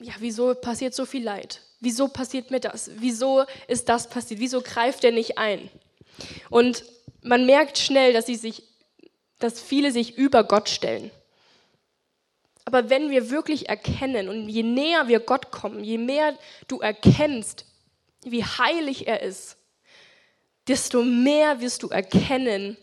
ja, 0.00 0.12
wieso 0.18 0.54
passiert 0.54 0.94
so 0.94 1.06
viel 1.06 1.24
Leid? 1.24 1.62
Wieso 1.80 2.08
passiert 2.08 2.50
mir 2.50 2.60
das? 2.60 2.90
Wieso 2.96 3.46
ist 3.66 3.88
das 3.88 4.10
passiert? 4.10 4.40
Wieso 4.40 4.60
greift 4.60 5.04
er 5.04 5.12
nicht 5.12 5.38
ein? 5.38 5.70
Und 6.50 6.84
man 7.22 7.46
merkt 7.46 7.78
schnell, 7.78 8.12
dass, 8.12 8.26
sich, 8.26 8.62
dass 9.38 9.58
viele 9.58 9.90
sich 9.90 10.18
über 10.18 10.44
Gott 10.44 10.68
stellen. 10.68 11.10
Aber 12.68 12.90
wenn 12.90 13.08
wir 13.08 13.30
wirklich 13.30 13.70
erkennen 13.70 14.28
und 14.28 14.46
je 14.46 14.62
näher 14.62 15.08
wir 15.08 15.20
Gott 15.20 15.50
kommen, 15.50 15.82
je 15.82 15.96
mehr 15.96 16.38
du 16.66 16.80
erkennst, 16.80 17.64
wie 18.20 18.44
heilig 18.44 19.06
er 19.08 19.22
ist, 19.22 19.56
desto 20.66 21.02
mehr 21.02 21.62
wirst 21.62 21.82
du 21.82 21.88
erkennen 21.88 22.76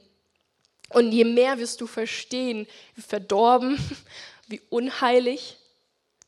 und 0.90 1.12
je 1.12 1.24
mehr 1.24 1.60
wirst 1.60 1.82
du 1.82 1.86
verstehen, 1.86 2.66
wie 2.96 3.04
verdorben, 3.04 3.78
wie 4.48 4.60
unheilig 4.72 5.60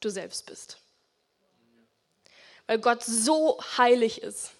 du 0.02 0.10
selbst 0.10 0.46
bist. 0.46 0.78
Weil 2.68 2.78
Gott 2.78 3.04
so 3.04 3.60
heilig 3.76 4.22
ist, 4.22 4.52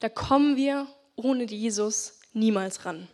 da 0.00 0.08
kommen 0.08 0.56
wir 0.56 0.88
ohne 1.14 1.44
Jesus 1.44 2.18
niemals 2.32 2.84
ran. 2.84 3.06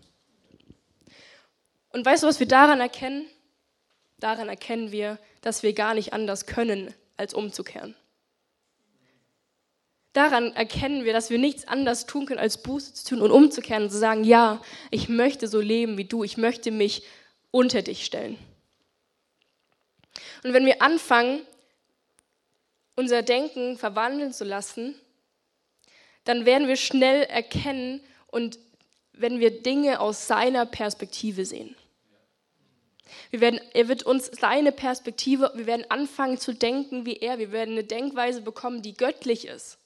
Und 1.91 2.07
weißt 2.07 2.23
du, 2.23 2.27
was 2.27 2.41
wir 2.41 2.49
daran 2.49 2.81
erkennen? 2.81 3.29
Daran 4.19 4.49
erkennen 4.49 4.93
wir, 4.93 5.19
dass 5.43 5.63
wir 5.63 5.73
gar 5.73 5.95
nicht 5.95 6.13
anders 6.13 6.47
können, 6.47 6.95
als 7.17 7.35
umzukehren. 7.35 7.95
Daran 10.13 10.53
erkennen 10.53 11.05
wir, 11.05 11.13
dass 11.13 11.31
wir 11.31 11.39
nichts 11.39 11.67
anderes 11.67 12.07
tun 12.07 12.27
können, 12.27 12.39
als 12.39 12.63
Buße 12.63 12.95
zu 12.95 13.05
tun 13.17 13.21
und 13.21 13.33
umzukehren 13.33 13.85
und 13.85 13.91
zu 13.91 13.99
sagen, 13.99 14.23
ja, 14.23 14.63
ich 14.93 15.09
möchte 15.09 15.49
so 15.49 15.61
leben 15.61 15.99
wie 15.99 16.05
du, 16.05 16.23
ich 16.23 16.37
möchte 16.37 16.71
mich 16.71 17.03
unter 17.51 17.83
dich 17.83 18.05
stellen. 18.05 18.39
Und 20.45 20.53
wenn 20.53 20.67
wir 20.67 20.83
anfangen, 20.83 21.41
unser 22.95 23.23
Denken 23.23 23.77
verwandeln 23.77 24.33
zu 24.33 24.45
lassen, 24.45 24.95
dann 26.23 26.47
werden 26.47 26.69
wir 26.69 26.77
schnell 26.77 27.25
erkennen 27.25 28.01
und 28.29 28.59
wenn 29.13 29.41
wir 29.41 29.63
Dinge 29.63 30.01
aus 30.01 30.27
seiner 30.29 30.65
Perspektive 30.65 31.45
sehen. 31.45 31.75
Wir 33.31 33.41
werden, 33.41 33.61
er 33.75 33.89
wird 33.89 34.03
uns 34.03 34.31
seine 34.39 34.73
Perspektive, 34.73 35.53
wir 35.55 35.67
werden 35.67 35.85
anfangen 35.91 36.39
zu 36.39 36.55
denken 36.55 37.07
wie 37.07 37.17
er, 37.17 37.39
wir 37.39 37.53
werden 37.53 37.73
eine 37.73 37.85
Denkweise 37.85 38.41
bekommen, 38.41 38.83
die 38.83 38.97
göttlich 38.97 39.47
ist. 39.47 39.79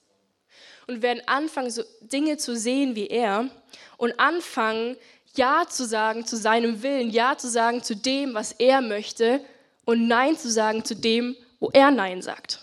Und 0.87 1.01
werden 1.01 1.21
anfangen, 1.27 1.69
so 1.69 1.83
Dinge 2.01 2.37
zu 2.37 2.55
sehen 2.55 2.95
wie 2.95 3.07
er 3.07 3.49
und 3.97 4.19
anfangen, 4.19 4.97
Ja 5.35 5.65
zu 5.69 5.85
sagen 5.85 6.25
zu 6.25 6.35
seinem 6.35 6.81
Willen, 6.81 7.11
Ja 7.11 7.37
zu 7.37 7.47
sagen 7.47 7.83
zu 7.83 7.95
dem, 7.95 8.33
was 8.33 8.53
er 8.53 8.81
möchte 8.81 9.41
und 9.85 10.07
Nein 10.07 10.37
zu 10.37 10.49
sagen 10.49 10.83
zu 10.83 10.95
dem, 10.95 11.35
wo 11.59 11.69
er 11.71 11.91
Nein 11.91 12.21
sagt. 12.21 12.61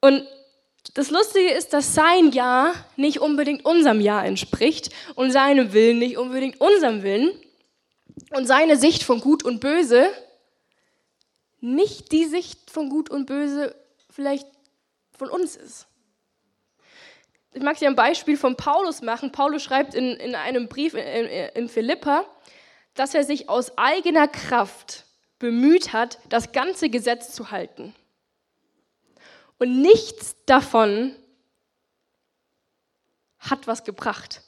Und 0.00 0.26
das 0.94 1.10
Lustige 1.10 1.50
ist, 1.50 1.72
dass 1.72 1.94
sein 1.94 2.32
Ja 2.32 2.74
nicht 2.96 3.20
unbedingt 3.20 3.64
unserem 3.64 4.00
Ja 4.00 4.22
entspricht 4.22 4.90
und 5.14 5.30
seinem 5.30 5.72
Willen 5.72 5.98
nicht 5.98 6.18
unbedingt 6.18 6.60
unserem 6.60 7.02
Willen 7.02 7.30
und 8.34 8.46
seine 8.46 8.76
Sicht 8.76 9.02
von 9.02 9.20
Gut 9.20 9.42
und 9.42 9.60
Böse 9.60 10.10
nicht 11.60 12.12
die 12.12 12.24
Sicht 12.24 12.70
von 12.70 12.88
Gut 12.88 13.08
und 13.10 13.26
Böse 13.26 13.74
vielleicht 14.10 14.46
von 15.16 15.30
uns 15.30 15.56
ist. 15.56 15.86
Ich 17.54 17.62
mag 17.62 17.78
dir 17.78 17.88
ein 17.88 17.96
Beispiel 17.96 18.36
von 18.36 18.56
Paulus 18.56 19.02
machen. 19.02 19.30
Paulus 19.30 19.62
schreibt 19.62 19.94
in, 19.94 20.12
in 20.16 20.34
einem 20.34 20.68
Brief 20.68 20.94
in, 20.94 21.00
in 21.00 21.68
Philippa, 21.68 22.24
dass 22.94 23.14
er 23.14 23.24
sich 23.24 23.48
aus 23.48 23.76
eigener 23.76 24.26
Kraft 24.26 25.04
bemüht 25.38 25.92
hat, 25.92 26.18
das 26.28 26.52
ganze 26.52 26.88
Gesetz 26.88 27.34
zu 27.34 27.50
halten. 27.50 27.94
Und 29.58 29.82
nichts 29.82 30.34
davon 30.46 31.14
hat 33.38 33.66
was 33.66 33.84
gebracht. 33.84 34.42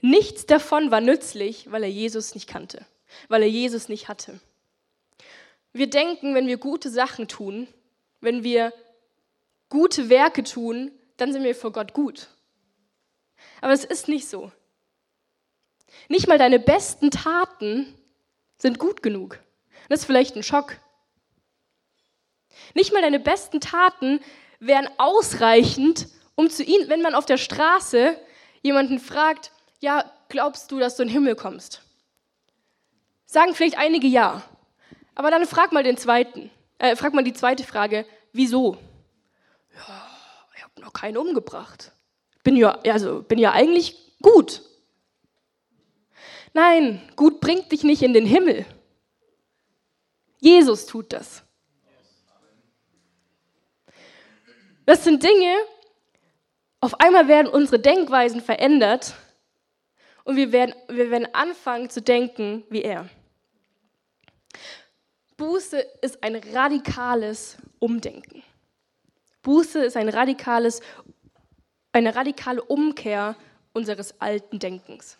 Nichts 0.00 0.46
davon 0.46 0.90
war 0.90 1.00
nützlich, 1.00 1.70
weil 1.70 1.82
er 1.82 1.90
Jesus 1.90 2.34
nicht 2.34 2.48
kannte, 2.48 2.84
weil 3.28 3.42
er 3.42 3.48
Jesus 3.48 3.88
nicht 3.88 4.08
hatte. 4.08 4.40
Wir 5.72 5.88
denken, 5.88 6.34
wenn 6.34 6.46
wir 6.46 6.56
gute 6.56 6.90
Sachen 6.90 7.28
tun, 7.28 7.68
wenn 8.20 8.42
wir 8.42 8.72
gute 9.68 10.08
Werke 10.08 10.42
tun, 10.42 10.90
dann 11.16 11.32
sind 11.32 11.44
wir 11.44 11.54
vor 11.54 11.72
Gott 11.72 11.92
gut. 11.92 12.28
Aber 13.60 13.72
es 13.72 13.84
ist 13.84 14.08
nicht 14.08 14.28
so. 14.28 14.52
Nicht 16.08 16.28
mal 16.28 16.38
deine 16.38 16.58
besten 16.58 17.10
Taten 17.10 17.94
sind 18.56 18.78
gut 18.78 19.02
genug. 19.02 19.38
Das 19.88 20.00
ist 20.00 20.06
vielleicht 20.06 20.36
ein 20.36 20.42
Schock. 20.42 20.76
Nicht 22.74 22.92
mal 22.92 23.02
deine 23.02 23.20
besten 23.20 23.60
Taten 23.60 24.20
wären 24.60 24.88
ausreichend, 24.98 26.08
um 26.34 26.50
zu 26.50 26.62
ihnen, 26.62 26.88
wenn 26.88 27.02
man 27.02 27.14
auf 27.14 27.26
der 27.26 27.36
Straße 27.36 28.18
jemanden 28.62 28.98
fragt, 28.98 29.52
ja, 29.80 30.10
glaubst 30.28 30.70
du, 30.70 30.78
dass 30.78 30.96
du 30.96 31.02
in 31.02 31.08
den 31.08 31.12
Himmel 31.12 31.36
kommst? 31.36 31.82
Sagen 33.26 33.54
vielleicht 33.54 33.76
einige 33.76 34.06
ja. 34.06 34.42
Aber 35.14 35.30
dann 35.30 35.44
frag 35.46 35.72
mal 35.72 35.82
den 35.82 35.96
zweiten, 35.96 36.50
äh, 36.78 36.96
frag 36.96 37.12
mal 37.12 37.24
die 37.24 37.32
zweite 37.32 37.64
Frage, 37.64 38.06
wieso? 38.32 38.76
Ja, 39.74 40.06
ich 40.56 40.62
habe 40.62 40.80
noch 40.80 40.92
keinen 40.92 41.16
umgebracht. 41.16 41.92
Bin 42.44 42.56
ja, 42.56 42.78
also 42.84 43.22
bin 43.22 43.38
ja 43.38 43.52
eigentlich 43.52 43.96
gut. 44.22 44.62
Nein, 46.54 47.02
gut 47.16 47.40
bringt 47.40 47.72
dich 47.72 47.82
nicht 47.82 48.02
in 48.02 48.14
den 48.14 48.24
Himmel. 48.24 48.64
Jesus 50.38 50.86
tut 50.86 51.12
das. 51.12 51.42
Das 54.86 55.02
sind 55.02 55.22
Dinge, 55.22 55.56
auf 56.80 57.00
einmal 57.00 57.26
werden 57.26 57.48
unsere 57.48 57.80
Denkweisen 57.80 58.40
verändert 58.40 59.14
und 60.26 60.36
wir 60.36 60.50
werden, 60.50 60.74
wir 60.88 61.10
werden 61.10 61.32
anfangen 61.34 61.88
zu 61.88 62.02
denken 62.02 62.64
wie 62.68 62.82
er. 62.82 63.08
Buße 65.36 65.78
ist 66.02 66.22
ein 66.22 66.34
radikales 66.34 67.56
Umdenken. 67.78 68.42
Buße 69.42 69.84
ist 69.84 69.96
ein 69.96 70.08
radikales, 70.08 70.80
eine 71.92 72.16
radikale 72.16 72.62
Umkehr 72.62 73.36
unseres 73.72 74.20
alten 74.20 74.58
Denkens. 74.58 75.16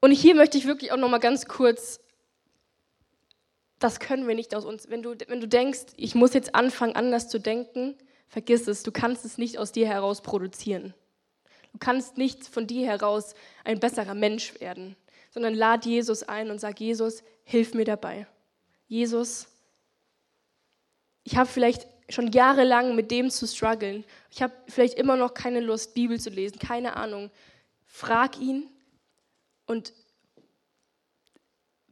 Und 0.00 0.10
hier 0.10 0.34
möchte 0.34 0.58
ich 0.58 0.66
wirklich 0.66 0.90
auch 0.90 0.96
noch 0.96 1.08
mal 1.08 1.18
ganz 1.18 1.46
kurz, 1.46 2.00
das 3.78 4.00
können 4.00 4.26
wir 4.26 4.34
nicht 4.34 4.56
aus 4.56 4.64
uns. 4.64 4.90
Wenn 4.90 5.02
du, 5.02 5.14
wenn 5.28 5.40
du 5.40 5.46
denkst, 5.46 5.86
ich 5.96 6.16
muss 6.16 6.34
jetzt 6.34 6.56
anfangen, 6.56 6.96
anders 6.96 7.28
zu 7.28 7.38
denken, 7.38 7.96
vergiss 8.26 8.66
es, 8.66 8.82
du 8.82 8.90
kannst 8.90 9.24
es 9.24 9.38
nicht 9.38 9.58
aus 9.58 9.70
dir 9.70 9.86
heraus 9.86 10.22
produzieren. 10.22 10.92
Du 11.76 11.80
kannst 11.80 12.16
nicht 12.16 12.46
von 12.46 12.66
dir 12.66 12.86
heraus 12.86 13.34
ein 13.62 13.78
besserer 13.78 14.14
Mensch 14.14 14.58
werden, 14.60 14.96
sondern 15.30 15.52
lad 15.52 15.84
Jesus 15.84 16.22
ein 16.22 16.50
und 16.50 16.58
sag, 16.58 16.80
Jesus, 16.80 17.22
hilf 17.44 17.74
mir 17.74 17.84
dabei. 17.84 18.26
Jesus, 18.88 19.46
ich 21.22 21.36
habe 21.36 21.50
vielleicht 21.50 21.86
schon 22.08 22.32
jahrelang 22.32 22.96
mit 22.96 23.10
dem 23.10 23.28
zu 23.28 23.46
strugglen. 23.46 24.04
Ich 24.30 24.40
habe 24.40 24.54
vielleicht 24.68 24.94
immer 24.94 25.16
noch 25.16 25.34
keine 25.34 25.60
Lust, 25.60 25.92
Bibel 25.92 26.18
zu 26.18 26.30
lesen, 26.30 26.58
keine 26.58 26.96
Ahnung. 26.96 27.30
Frag 27.84 28.40
ihn 28.40 28.70
und 29.66 29.92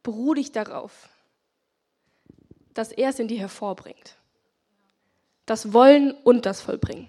beruh 0.03 0.33
dich 0.33 0.51
darauf, 0.51 1.11
dass 2.73 2.91
er 2.91 3.11
es 3.11 3.19
in 3.19 3.29
dir 3.29 3.39
hervorbringt. 3.39 4.17
Das 5.45 5.75
Wollen 5.75 6.13
und 6.25 6.47
das 6.47 6.63
Vollbringen. 6.63 7.09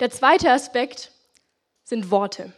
Der 0.00 0.10
zweite 0.10 0.50
Aspekt 0.50 1.12
sind 1.84 2.10
Worte. 2.10 2.54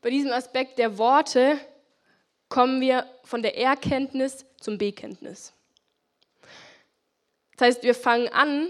Bei 0.00 0.10
diesem 0.10 0.30
Aspekt 0.30 0.78
der 0.78 0.96
Worte 0.96 1.58
kommen 2.48 2.80
wir 2.80 3.10
von 3.24 3.42
der 3.42 3.58
Erkenntnis 3.58 4.46
zum 4.60 4.78
Bekenntnis. 4.78 5.52
Das 7.56 7.66
heißt, 7.66 7.82
wir 7.82 7.96
fangen 7.96 8.28
an, 8.28 8.68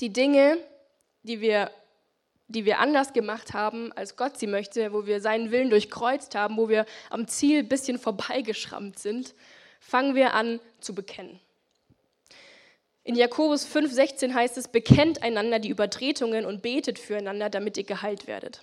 die 0.00 0.10
Dinge, 0.10 0.56
die 1.24 1.42
wir, 1.42 1.70
die 2.48 2.64
wir 2.64 2.78
anders 2.78 3.12
gemacht 3.12 3.52
haben, 3.52 3.92
als 3.92 4.16
Gott 4.16 4.38
sie 4.38 4.46
möchte, 4.46 4.94
wo 4.94 5.04
wir 5.04 5.20
seinen 5.20 5.50
Willen 5.50 5.68
durchkreuzt 5.68 6.34
haben, 6.34 6.56
wo 6.56 6.70
wir 6.70 6.86
am 7.10 7.28
Ziel 7.28 7.58
ein 7.58 7.68
bisschen 7.68 7.98
vorbeigeschrammt 7.98 8.98
sind, 8.98 9.34
fangen 9.78 10.14
wir 10.14 10.32
an 10.32 10.58
zu 10.80 10.94
bekennen. 10.94 11.38
In 13.04 13.14
Jakobus 13.14 13.66
5,16 13.66 14.32
heißt 14.32 14.56
es: 14.56 14.68
Bekennt 14.68 15.22
einander 15.22 15.58
die 15.58 15.68
Übertretungen 15.68 16.46
und 16.46 16.62
betet 16.62 16.98
füreinander, 16.98 17.50
damit 17.50 17.76
ihr 17.76 17.84
geheilt 17.84 18.26
werdet. 18.26 18.62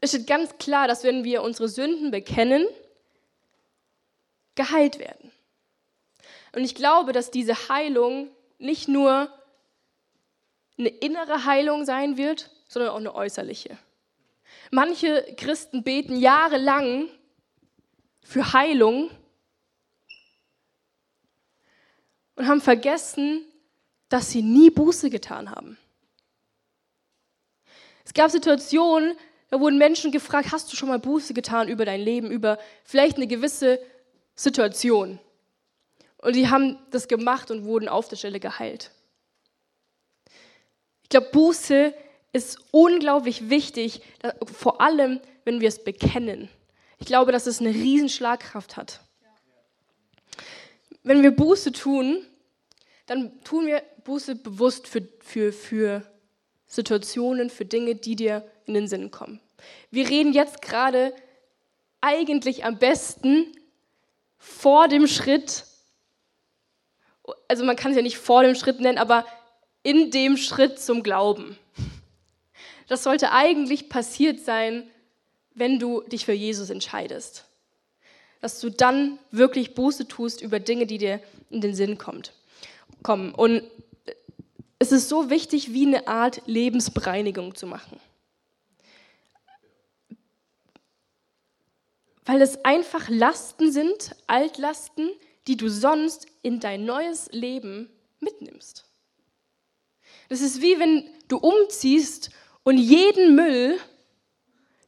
Es 0.00 0.10
steht 0.10 0.26
ganz 0.26 0.56
klar, 0.58 0.88
dass 0.88 1.04
wenn 1.04 1.24
wir 1.24 1.42
unsere 1.42 1.68
Sünden 1.68 2.10
bekennen, 2.10 2.66
geheilt 4.54 4.98
werden. 4.98 5.32
Und 6.54 6.64
ich 6.64 6.74
glaube, 6.74 7.12
dass 7.12 7.30
diese 7.30 7.68
Heilung 7.68 8.28
nicht 8.58 8.88
nur 8.88 9.32
eine 10.78 10.88
innere 10.88 11.44
Heilung 11.44 11.84
sein 11.84 12.16
wird, 12.16 12.50
sondern 12.68 12.92
auch 12.92 12.96
eine 12.96 13.14
äußerliche. 13.14 13.76
Manche 14.70 15.34
Christen 15.36 15.82
beten 15.82 16.16
jahrelang 16.16 17.08
für 18.22 18.52
Heilung 18.52 19.10
und 22.40 22.48
haben 22.48 22.62
vergessen, 22.62 23.44
dass 24.08 24.30
sie 24.30 24.40
nie 24.40 24.70
Buße 24.70 25.10
getan 25.10 25.50
haben. 25.50 25.76
Es 28.02 28.14
gab 28.14 28.30
Situationen, 28.30 29.14
da 29.50 29.60
wurden 29.60 29.76
Menschen 29.76 30.10
gefragt, 30.10 30.50
hast 30.50 30.72
du 30.72 30.76
schon 30.76 30.88
mal 30.88 30.98
Buße 30.98 31.34
getan 31.34 31.68
über 31.68 31.84
dein 31.84 32.00
Leben, 32.00 32.30
über 32.30 32.58
vielleicht 32.82 33.16
eine 33.16 33.26
gewisse 33.26 33.78
Situation? 34.34 35.18
Und 36.16 36.34
die 36.34 36.48
haben 36.48 36.78
das 36.90 37.08
gemacht 37.08 37.50
und 37.50 37.66
wurden 37.66 37.88
auf 37.88 38.08
der 38.08 38.16
Stelle 38.16 38.40
geheilt. 38.40 38.90
Ich 41.02 41.10
glaube, 41.10 41.28
Buße 41.30 41.92
ist 42.32 42.58
unglaublich 42.70 43.50
wichtig, 43.50 44.00
vor 44.50 44.80
allem, 44.80 45.20
wenn 45.44 45.60
wir 45.60 45.68
es 45.68 45.84
bekennen. 45.84 46.48
Ich 47.00 47.06
glaube, 47.06 47.32
dass 47.32 47.46
es 47.46 47.60
eine 47.60 47.74
riesen 47.74 48.08
Schlagkraft 48.08 48.78
hat. 48.78 49.00
Wenn 51.02 51.22
wir 51.22 51.32
Buße 51.32 51.72
tun, 51.72 52.24
dann 53.10 53.42
tun 53.42 53.66
wir 53.66 53.82
Buße 54.04 54.36
bewusst 54.36 54.86
für, 54.86 55.02
für, 55.18 55.52
für 55.52 56.08
Situationen, 56.68 57.50
für 57.50 57.64
Dinge, 57.64 57.96
die 57.96 58.14
dir 58.14 58.48
in 58.66 58.74
den 58.74 58.86
Sinn 58.86 59.10
kommen. 59.10 59.40
Wir 59.90 60.08
reden 60.08 60.32
jetzt 60.32 60.62
gerade 60.62 61.12
eigentlich 62.00 62.64
am 62.64 62.78
besten 62.78 63.52
vor 64.38 64.86
dem 64.86 65.08
Schritt, 65.08 65.64
also 67.48 67.64
man 67.64 67.74
kann 67.74 67.90
es 67.90 67.96
ja 67.96 68.02
nicht 68.02 68.16
vor 68.16 68.44
dem 68.44 68.54
Schritt 68.54 68.78
nennen, 68.78 68.96
aber 68.96 69.26
in 69.82 70.12
dem 70.12 70.36
Schritt 70.36 70.78
zum 70.78 71.02
Glauben. 71.02 71.58
Das 72.86 73.02
sollte 73.02 73.32
eigentlich 73.32 73.88
passiert 73.88 74.38
sein, 74.38 74.88
wenn 75.54 75.80
du 75.80 76.02
dich 76.02 76.26
für 76.26 76.32
Jesus 76.32 76.70
entscheidest. 76.70 77.44
Dass 78.40 78.60
du 78.60 78.70
dann 78.70 79.18
wirklich 79.32 79.74
Buße 79.74 80.06
tust 80.06 80.42
über 80.42 80.60
Dinge, 80.60 80.86
die 80.86 80.98
dir 80.98 81.20
in 81.50 81.60
den 81.60 81.74
Sinn 81.74 81.98
kommt 81.98 82.34
kommen. 83.02 83.34
Und 83.34 83.62
es 84.78 84.92
ist 84.92 85.08
so 85.08 85.30
wichtig, 85.30 85.72
wie 85.72 85.86
eine 85.86 86.08
Art 86.08 86.42
Lebensbereinigung 86.46 87.54
zu 87.54 87.66
machen. 87.66 88.00
Weil 92.24 92.42
es 92.42 92.64
einfach 92.64 93.08
Lasten 93.08 93.72
sind, 93.72 94.14
Altlasten, 94.26 95.10
die 95.46 95.56
du 95.56 95.68
sonst 95.68 96.26
in 96.42 96.60
dein 96.60 96.84
neues 96.84 97.28
Leben 97.32 97.90
mitnimmst. 98.20 98.84
Das 100.28 100.40
ist 100.40 100.62
wie 100.62 100.78
wenn 100.78 101.08
du 101.28 101.38
umziehst 101.38 102.30
und 102.62 102.78
jeden 102.78 103.34
Müll, 103.34 103.78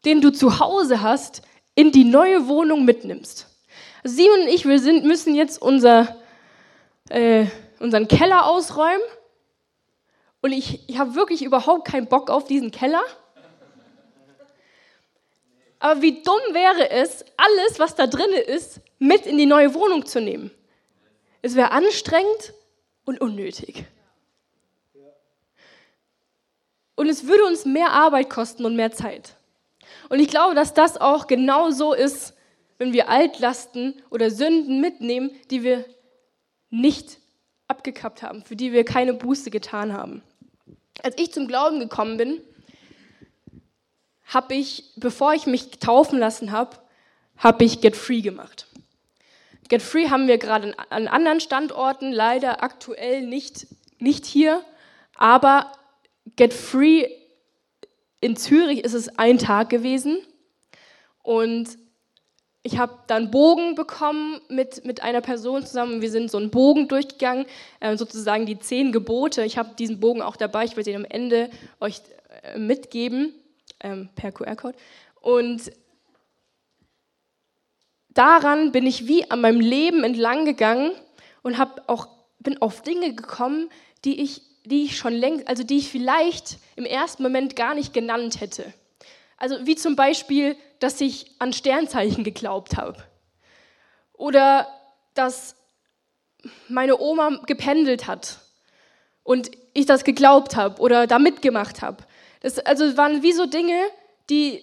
den 0.05 0.21
du 0.21 0.31
zu 0.31 0.61
Hause 0.61 1.03
hast, 1.03 1.43
in 1.75 1.91
die 1.91 2.05
neue 2.05 2.49
Wohnung 2.49 2.85
mitnimmst. 2.85 3.49
Simon 4.05 4.43
und 4.43 4.49
ich, 4.49 4.67
wir 4.67 4.79
sind, 4.79 5.05
müssen 5.05 5.35
jetzt 5.35 5.61
unser 5.61 6.17
äh, 7.09 7.47
unseren 7.83 8.09
Keller 8.09 8.47
ausräumen. 8.47 9.03
Und 10.41 10.53
ich, 10.53 10.89
ich 10.89 10.99
habe 10.99 11.15
wirklich 11.15 11.43
überhaupt 11.43 11.87
keinen 11.87 12.07
Bock 12.07 12.31
auf 12.31 12.45
diesen 12.45 12.71
Keller. 12.71 13.03
Aber 15.79 16.01
wie 16.01 16.23
dumm 16.23 16.41
wäre 16.53 16.91
es, 16.91 17.25
alles, 17.37 17.79
was 17.79 17.97
da 17.97 18.07
drin 18.07 18.33
ist, 18.33 18.81
mit 18.99 19.27
in 19.27 19.37
die 19.37 19.47
neue 19.47 19.75
Wohnung 19.75 20.07
zu 20.07 20.21
nehmen? 20.21 20.53
Es 21.43 21.57
wäre 21.57 21.73
anstrengend 21.73 22.55
und 23.05 23.21
unnötig. 23.21 23.85
Und 26.95 27.09
es 27.09 27.27
würde 27.27 27.45
uns 27.47 27.65
mehr 27.65 27.91
Arbeit 27.91 28.31
kosten 28.31 28.65
und 28.65 28.77
mehr 28.77 28.93
Zeit. 28.93 29.35
Und 30.09 30.21
ich 30.21 30.29
glaube, 30.29 30.55
dass 30.55 30.73
das 30.73 31.01
auch 31.01 31.27
genau 31.27 31.71
so 31.71 31.95
ist, 31.95 32.35
wenn 32.79 32.93
wir 32.93 33.09
Altlasten 33.09 34.01
oder 34.11 34.31
Sünden 34.31 34.81
mitnehmen, 34.81 35.33
die 35.51 35.65
wir 35.65 35.85
nicht 36.71 37.19
abgekappt 37.73 38.23
haben, 38.23 38.45
für 38.45 38.55
die 38.55 38.73
wir 38.73 38.85
keine 38.85 39.15
Buße 39.15 39.51
getan 39.51 39.93
haben. 39.93 40.23
Als 41.03 41.17
ich 41.19 41.33
zum 41.33 41.49
Glauben 41.49 41.81
gekommen 41.81 42.19
bin, 42.19 42.41
habe 44.27 44.55
ich, 44.55 44.85
bevor 44.97 45.33
ich 45.33 45.47
mich 45.47 45.71
taufen 45.79 46.19
lassen 46.19 46.53
habe, 46.53 46.77
habe 47.39 47.65
ich 47.65 47.81
Get 47.81 47.97
Free 47.97 48.21
gemacht. 48.21 48.67
Get 49.69 49.81
Free 49.81 50.11
haben 50.11 50.29
wir 50.29 50.37
gerade 50.37 50.75
an 50.91 51.09
anderen 51.09 51.41
Standorten, 51.41 52.13
leider 52.13 52.63
aktuell 52.63 53.23
nicht, 53.23 53.67
nicht 53.99 54.27
hier, 54.27 54.63
aber 55.17 55.73
Get 56.37 56.53
Free 56.53 57.09
in 58.21 58.37
Zürich 58.37 58.85
ist 58.85 58.93
es 58.93 59.19
ein 59.19 59.39
Tag 59.39 59.71
gewesen 59.71 60.19
und 61.23 61.79
ich 62.65 62.79
habe 62.79 62.97
dann 63.09 63.31
Bogen 63.31 63.75
bekommen 63.75 64.41
mit, 64.49 64.85
mit 64.85 65.03
einer 65.03 65.21
Person 65.21 65.67
zusammen. 65.67 66.01
Wir 66.01 66.11
sind 66.11 66.31
so 66.31 66.39
einen 66.39 66.51
Bogen 66.51 66.87
durchgegangen, 66.87 67.47
äh, 67.81 67.97
sozusagen 67.97 68.47
die 68.47 68.59
zehn 68.59 68.93
Gebote. 68.93 69.45
Ich 69.45 69.59
habe 69.59 69.75
diesen 69.77 69.99
Bogen 69.99 70.23
auch 70.23 70.37
dabei. 70.37 70.65
Ich 70.65 70.77
werde 70.77 70.91
ihn 70.91 70.97
am 70.97 71.05
Ende 71.05 71.51
euch 71.81 72.03
äh, 72.43 72.59
mitgeben 72.59 73.35
ähm, 73.81 74.11
per 74.15 74.31
QR-Code. 74.31 74.77
Und 75.21 75.73
daran 78.11 78.71
bin 78.71 78.87
ich 78.87 79.09
wie 79.09 79.29
an 79.29 79.41
meinem 79.41 79.61
Leben 79.61 80.05
entlang 80.05 80.45
gegangen 80.45 80.93
und 81.43 81.59
habe 81.59 81.83
auch 81.89 82.07
bin 82.39 82.61
auf 82.61 82.83
Dinge 82.83 83.15
gekommen, 83.15 83.71
die 84.05 84.21
ich, 84.21 84.43
die 84.65 84.85
ich 84.85 84.97
schon 84.97 85.13
längst, 85.13 85.49
also 85.49 85.65
die 85.65 85.79
ich 85.79 85.89
vielleicht 85.89 86.59
im 86.77 86.85
ersten 86.85 87.23
Moment 87.23 87.57
gar 87.57 87.75
nicht 87.75 87.93
genannt 87.93 88.41
hätte. 88.41 88.73
Also 89.43 89.67
wie 89.67 89.75
zum 89.75 89.97
Beispiel, 89.97 90.57
dass 90.79 91.01
ich 91.01 91.33
an 91.41 91.53
Sternzeichen 91.53 92.23
geglaubt 92.23 92.77
habe. 92.77 93.03
Oder 94.13 94.69
dass 95.15 95.57
meine 96.69 97.01
Oma 97.01 97.41
gependelt 97.47 98.07
hat 98.07 98.39
und 99.25 99.51
ich 99.75 99.85
das 99.85 100.05
geglaubt 100.05 100.55
habe 100.55 100.81
oder 100.81 101.09
da 101.09 101.19
mitgemacht 101.19 101.83
habe. 101.83 102.05
Das 102.39 102.61
also 102.61 102.97
waren 102.97 103.25
wie 103.25 103.33
so 103.33 103.47
Dinge, 103.47 103.81
die 104.31 104.63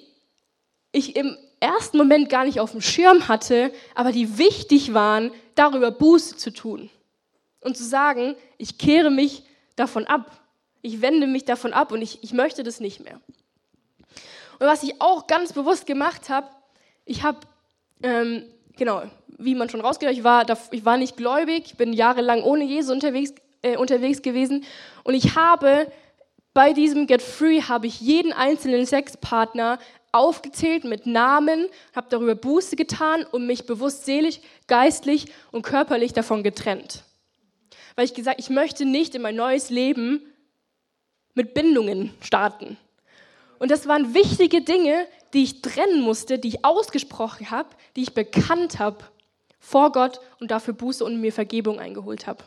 ich 0.93 1.17
im 1.17 1.37
ersten 1.59 1.97
Moment 1.97 2.29
gar 2.29 2.45
nicht 2.45 2.61
auf 2.61 2.71
dem 2.71 2.79
Schirm 2.79 3.27
hatte, 3.27 3.73
aber 3.95 4.13
die 4.13 4.37
wichtig 4.37 4.93
waren, 4.93 5.31
darüber 5.55 5.91
Buße 5.91 6.37
zu 6.37 6.51
tun 6.51 6.89
und 7.59 7.75
zu 7.75 7.83
sagen, 7.83 8.37
ich 8.57 8.77
kehre 8.77 9.11
mich 9.11 9.43
davon 9.75 10.07
ab, 10.07 10.39
ich 10.81 11.01
wende 11.01 11.27
mich 11.27 11.43
davon 11.43 11.73
ab 11.73 11.91
und 11.91 12.01
ich, 12.01 12.23
ich 12.23 12.31
möchte 12.31 12.63
das 12.63 12.79
nicht 12.79 13.01
mehr. 13.01 13.19
Und 14.59 14.67
was 14.67 14.83
ich 14.83 15.01
auch 15.01 15.27
ganz 15.27 15.53
bewusst 15.53 15.85
gemacht 15.85 16.29
habe, 16.29 16.47
ich 17.05 17.23
habe, 17.23 17.39
ähm, 18.03 18.43
genau, 18.77 19.03
wie 19.37 19.55
man 19.55 19.69
schon 19.69 19.81
rausgehört, 19.81 20.15
ich 20.15 20.23
war, 20.23 20.45
ich 20.71 20.85
war 20.85 20.97
nicht 20.97 21.17
gläubig, 21.17 21.75
bin 21.77 21.93
jahrelang 21.93 22.43
ohne 22.43 22.65
Jesus 22.65 22.91
unterwegs, 22.91 23.33
äh, 23.61 23.77
unterwegs 23.77 24.21
gewesen 24.21 24.65
und 25.03 25.13
ich 25.13 25.35
habe 25.35 25.91
bei 26.53 26.73
diesem 26.73 27.07
Get 27.07 27.21
Free 27.21 27.61
habe 27.61 27.87
ich 27.87 28.01
jeden 28.01 28.33
einzelnen 28.33 28.85
Sexpartner 28.85 29.79
aufgezählt 30.11 30.83
mit 30.83 31.05
Namen, 31.05 31.67
habe 31.95 32.07
darüber 32.09 32.35
Buße 32.35 32.75
getan 32.75 33.25
und 33.31 33.45
mich 33.45 33.65
bewusst 33.65 34.05
seelisch, 34.05 34.39
geistlich 34.67 35.27
und 35.51 35.61
körperlich 35.61 36.13
davon 36.13 36.43
getrennt. 36.43 37.03
Weil 37.95 38.05
ich 38.05 38.13
gesagt, 38.13 38.39
ich 38.39 38.49
möchte 38.49 38.85
nicht 38.85 39.15
in 39.15 39.21
mein 39.21 39.35
neues 39.35 39.69
Leben 39.69 40.21
mit 41.33 41.53
Bindungen 41.53 42.13
starten. 42.21 42.77
Und 43.59 43.71
das 43.71 43.87
waren 43.87 44.13
wichtige 44.13 44.61
Dinge, 44.61 45.05
die 45.33 45.43
ich 45.43 45.61
trennen 45.61 46.01
musste, 46.01 46.39
die 46.39 46.47
ich 46.47 46.65
ausgesprochen 46.65 47.51
habe, 47.51 47.69
die 47.95 48.01
ich 48.01 48.13
bekannt 48.13 48.79
habe 48.79 49.03
vor 49.59 49.91
Gott 49.91 50.19
und 50.39 50.49
dafür 50.49 50.73
Buße 50.73 51.03
und 51.03 51.19
mir 51.21 51.33
Vergebung 51.33 51.79
eingeholt 51.79 52.25
habe. 52.25 52.43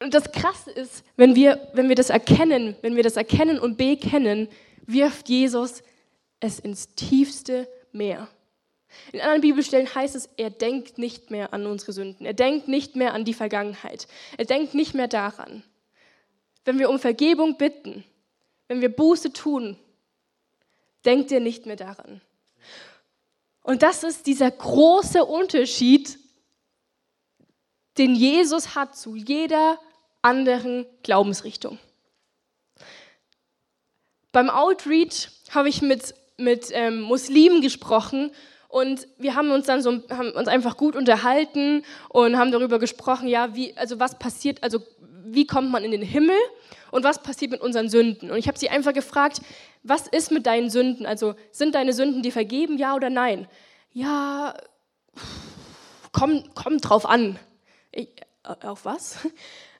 Und 0.00 0.12
das 0.12 0.30
Krasse 0.32 0.70
ist, 0.72 1.04
wenn 1.16 1.34
wir, 1.34 1.68
wenn 1.72 1.88
wir 1.88 1.96
das 1.96 2.10
erkennen, 2.10 2.76
wenn 2.82 2.96
wir 2.96 3.02
das 3.02 3.16
erkennen 3.16 3.58
und 3.58 3.78
bekennen, 3.78 4.48
wirft 4.84 5.28
Jesus 5.28 5.82
es 6.40 6.58
ins 6.58 6.94
tiefste 6.94 7.68
Meer. 7.92 8.28
In 9.12 9.20
anderen 9.20 9.40
Bibelstellen 9.40 9.92
heißt 9.94 10.14
es, 10.14 10.28
er 10.36 10.50
denkt 10.50 10.98
nicht 10.98 11.30
mehr 11.30 11.52
an 11.54 11.66
unsere 11.66 11.92
Sünden. 11.92 12.26
Er 12.26 12.34
denkt 12.34 12.68
nicht 12.68 12.96
mehr 12.96 13.14
an 13.14 13.24
die 13.24 13.34
Vergangenheit. 13.34 14.06
Er 14.36 14.44
denkt 14.44 14.74
nicht 14.74 14.94
mehr 14.94 15.08
daran. 15.08 15.62
Wenn 16.64 16.78
wir 16.78 16.90
um 16.90 16.98
Vergebung 16.98 17.56
bitten, 17.56 18.04
wenn 18.68 18.80
wir 18.80 18.88
Buße 18.88 19.32
tun, 19.32 19.78
denkt 21.04 21.30
er 21.32 21.40
nicht 21.40 21.66
mehr 21.66 21.76
daran. 21.76 22.20
Und 23.62 23.82
das 23.82 24.02
ist 24.04 24.26
dieser 24.26 24.50
große 24.50 25.24
Unterschied, 25.24 26.18
den 27.98 28.14
Jesus 28.14 28.74
hat 28.74 28.96
zu 28.96 29.16
jeder 29.16 29.78
anderen 30.22 30.86
Glaubensrichtung. 31.02 31.78
Beim 34.32 34.50
Outreach 34.50 35.28
habe 35.50 35.68
ich 35.68 35.80
mit, 35.80 36.14
mit 36.36 36.68
ähm, 36.72 37.00
Muslimen 37.00 37.62
gesprochen 37.62 38.30
und 38.68 39.08
wir 39.16 39.34
haben 39.34 39.50
uns 39.50 39.66
dann 39.66 39.80
so 39.80 40.02
haben 40.10 40.32
uns 40.32 40.48
einfach 40.48 40.76
gut 40.76 40.94
unterhalten 40.94 41.84
und 42.10 42.36
haben 42.36 42.52
darüber 42.52 42.78
gesprochen, 42.78 43.28
ja, 43.28 43.54
wie, 43.54 43.76
also 43.76 43.98
was 43.98 44.18
passiert, 44.18 44.62
also 44.62 44.80
wie 45.28 45.46
kommt 45.46 45.70
man 45.70 45.84
in 45.84 45.90
den 45.90 46.02
Himmel 46.02 46.36
und 46.90 47.04
was 47.04 47.22
passiert 47.22 47.50
mit 47.50 47.60
unseren 47.60 47.88
Sünden. 47.88 48.30
Und 48.30 48.38
ich 48.38 48.48
habe 48.48 48.58
sie 48.58 48.70
einfach 48.70 48.92
gefragt, 48.92 49.40
was 49.82 50.06
ist 50.06 50.30
mit 50.30 50.46
deinen 50.46 50.70
Sünden? 50.70 51.06
Also 51.06 51.34
sind 51.50 51.74
deine 51.74 51.92
Sünden 51.92 52.22
dir 52.22 52.32
vergeben, 52.32 52.78
ja 52.78 52.94
oder 52.94 53.10
nein? 53.10 53.48
Ja, 53.92 54.54
komm, 56.12 56.44
komm 56.54 56.78
drauf 56.78 57.06
an. 57.06 57.38
Ich, 57.92 58.08
äh, 58.44 58.66
auf 58.66 58.84
was? 58.84 59.18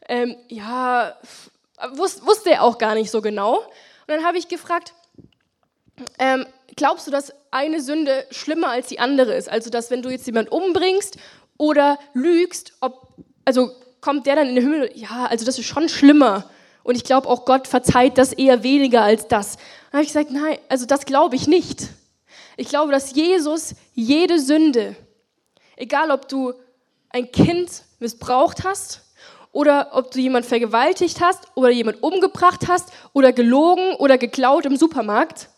Ähm, 0.09 0.37
ja, 0.47 1.17
wus, 1.95 2.25
wusste 2.25 2.53
er 2.53 2.63
auch 2.63 2.79
gar 2.79 2.95
nicht 2.95 3.11
so 3.11 3.21
genau. 3.21 3.57
Und 3.57 3.67
dann 4.07 4.25
habe 4.25 4.39
ich 4.39 4.47
gefragt, 4.47 4.95
ähm, 6.21 6.47
glaubst 6.77 7.09
du, 7.09 7.11
dass 7.11 7.33
eine 7.51 7.81
Sünde 7.81 8.25
schlimmer 8.31 8.71
als 8.71 8.87
die 8.87 9.01
andere 9.01 9.35
ist? 9.35 9.49
Also, 9.49 9.69
dass 9.69 9.91
wenn 9.91 10.03
du 10.03 10.11
jetzt 10.11 10.25
jemanden 10.27 10.53
umbringst 10.53 11.17
oder 11.59 11.99
lügst, 12.15 12.75
ob, 12.81 13.15
also 13.45 13.73
kommt 14.07 14.25
der 14.27 14.37
dann 14.37 14.47
in 14.47 14.55
den 14.55 14.63
Himmel? 14.63 14.93
Ja, 14.95 15.27
also 15.27 15.45
das 15.45 15.59
ist 15.59 15.67
schon 15.67 15.89
schlimmer. 15.89 16.49
Und 16.85 16.95
ich 16.95 17.03
glaube 17.03 17.27
auch, 17.29 17.45
Gott 17.45 17.67
verzeiht 17.67 18.19
das 18.19 18.33
eher 18.33 18.63
weniger 18.63 19.03
als 19.03 19.27
das. 19.27 19.57
Dann 19.57 19.95
habe 19.95 20.03
ich 20.03 20.11
gesagt, 20.11 20.31
nein, 20.31 20.59
also 20.69 20.87
das 20.87 21.07
glaube 21.07 21.35
ich 21.35 21.49
nicht. 21.49 21.89
Ich 22.57 22.69
glaube, 22.69 22.93
dass 22.93 23.17
Jesus 23.17 23.75
jede 23.95 24.39
Sünde, 24.39 24.95
egal 25.75 26.13
ob 26.13 26.29
du 26.29 26.53
ein 27.09 27.33
Kind 27.33 27.83
missbraucht 27.99 28.63
hast 28.63 29.01
oder 29.51 29.89
ob 29.91 30.13
du 30.13 30.21
jemand 30.21 30.47
vergewaltigt 30.47 31.21
hast 31.21 31.43
oder 31.57 31.71
jemand 31.71 32.01
umgebracht 32.01 32.69
hast 32.69 32.93
oder 33.13 33.33
gelogen 33.33 33.97
oder 33.97 34.19
geklaut 34.19 34.67
im 34.67 34.77
Supermarkt, 34.77 35.49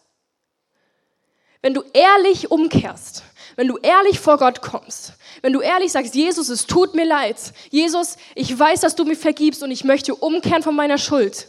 wenn 1.61 1.75
du 1.75 1.83
ehrlich 1.93 2.51
umkehrst, 2.51 3.25
wenn 3.59 3.67
du 3.67 3.77
ehrlich 3.79 4.21
vor 4.21 4.39
Gott 4.39 4.63
kommst, 4.63 5.15
wenn 5.43 5.53
du 5.53 5.61
ehrlich 5.61 5.91
sagst, 5.91 6.15
Jesus, 6.15 6.49
es 6.49 6.69
tut 6.69 6.95
mir 6.95 7.05
leid, 7.05 7.53
Jesus, 7.71 8.17
ich 8.37 8.57
weiß, 8.57 8.83
dass 8.83 8.95
du 8.95 9.05
mir 9.05 9.17
vergibst 9.17 9.65
und 9.65 9.73
ich 9.73 9.83
möchte 9.83 10.15
umkehren 10.15 10.63
von 10.63 10.77
meiner 10.77 10.97
Schuld. 10.97 11.49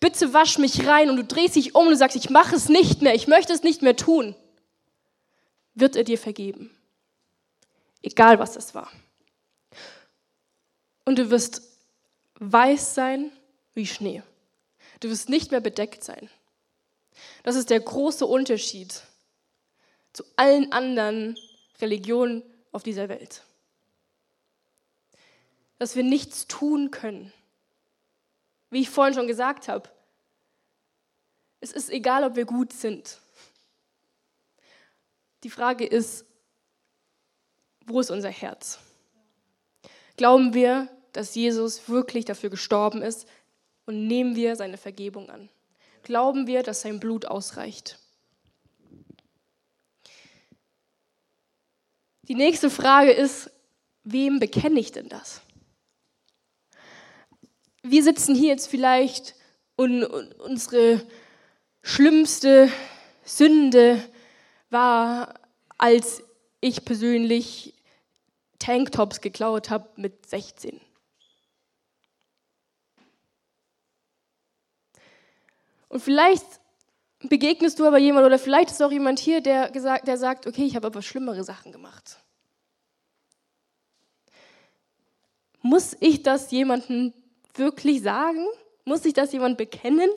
Bitte 0.00 0.32
wasch 0.32 0.58
mich 0.58 0.84
rein 0.88 1.10
und 1.10 1.16
du 1.16 1.22
drehst 1.22 1.54
dich 1.54 1.76
um 1.76 1.84
und 1.86 1.92
du 1.92 1.96
sagst, 1.96 2.16
ich 2.16 2.28
mache 2.28 2.56
es 2.56 2.68
nicht 2.68 3.02
mehr, 3.02 3.14
ich 3.14 3.28
möchte 3.28 3.52
es 3.52 3.62
nicht 3.62 3.82
mehr 3.82 3.94
tun, 3.94 4.34
wird 5.74 5.94
er 5.94 6.02
dir 6.02 6.18
vergeben. 6.18 6.76
Egal 8.02 8.40
was 8.40 8.56
es 8.56 8.74
war. 8.74 8.90
Und 11.04 11.20
du 11.20 11.30
wirst 11.30 11.62
weiß 12.40 12.96
sein 12.96 13.30
wie 13.74 13.86
Schnee. 13.86 14.24
Du 14.98 15.08
wirst 15.08 15.28
nicht 15.28 15.52
mehr 15.52 15.60
bedeckt 15.60 16.02
sein. 16.02 16.28
Das 17.44 17.54
ist 17.54 17.70
der 17.70 17.78
große 17.78 18.26
Unterschied 18.26 19.04
zu 20.14 20.24
allen 20.36 20.72
anderen 20.72 21.36
Religionen 21.82 22.42
auf 22.72 22.82
dieser 22.82 23.10
Welt. 23.10 23.42
Dass 25.78 25.96
wir 25.96 26.04
nichts 26.04 26.46
tun 26.46 26.90
können. 26.90 27.30
Wie 28.70 28.80
ich 28.80 28.88
vorhin 28.88 29.14
schon 29.14 29.26
gesagt 29.26 29.68
habe, 29.68 29.90
es 31.60 31.72
ist 31.72 31.90
egal, 31.90 32.24
ob 32.24 32.36
wir 32.36 32.46
gut 32.46 32.72
sind. 32.72 33.20
Die 35.42 35.50
Frage 35.50 35.84
ist, 35.84 36.24
wo 37.86 38.00
ist 38.00 38.10
unser 38.10 38.30
Herz? 38.30 38.78
Glauben 40.16 40.54
wir, 40.54 40.88
dass 41.12 41.34
Jesus 41.34 41.88
wirklich 41.88 42.24
dafür 42.24 42.50
gestorben 42.50 43.02
ist 43.02 43.26
und 43.84 44.06
nehmen 44.06 44.36
wir 44.36 44.56
seine 44.56 44.78
Vergebung 44.78 45.28
an? 45.28 45.48
Glauben 46.02 46.46
wir, 46.46 46.62
dass 46.62 46.82
sein 46.82 47.00
Blut 47.00 47.26
ausreicht? 47.26 47.98
Die 52.28 52.34
nächste 52.34 52.70
Frage 52.70 53.12
ist, 53.12 53.50
wem 54.02 54.40
bekenne 54.40 54.80
ich 54.80 54.92
denn 54.92 55.08
das? 55.08 55.42
Wir 57.82 58.02
sitzen 58.02 58.34
hier 58.34 58.48
jetzt 58.48 58.68
vielleicht 58.68 59.34
und, 59.76 60.04
unsere 60.04 61.06
schlimmste 61.82 62.72
Sünde 63.24 64.02
war, 64.70 65.34
als 65.76 66.22
ich 66.60 66.84
persönlich 66.86 67.74
Tanktops 68.58 69.20
geklaut 69.20 69.68
habe 69.68 69.88
mit 69.96 70.26
16. 70.26 70.80
Und 75.88 76.00
vielleicht 76.00 76.46
begegnest 77.28 77.78
du 77.78 77.86
aber 77.86 77.98
jemand 77.98 78.26
oder 78.26 78.38
vielleicht 78.38 78.70
ist 78.70 78.82
auch 78.82 78.92
jemand 78.92 79.18
hier, 79.18 79.40
der, 79.40 79.70
gesagt, 79.70 80.06
der 80.06 80.18
sagt, 80.18 80.46
okay, 80.46 80.64
ich 80.64 80.76
habe 80.76 80.86
aber 80.86 81.02
schlimmere 81.02 81.44
Sachen 81.44 81.72
gemacht. 81.72 82.18
Muss 85.62 85.96
ich 86.00 86.22
das 86.22 86.50
jemandem 86.50 87.14
wirklich 87.54 88.02
sagen? 88.02 88.46
Muss 88.84 89.04
ich 89.04 89.14
das 89.14 89.32
jemand 89.32 89.56
bekennen? 89.56 90.10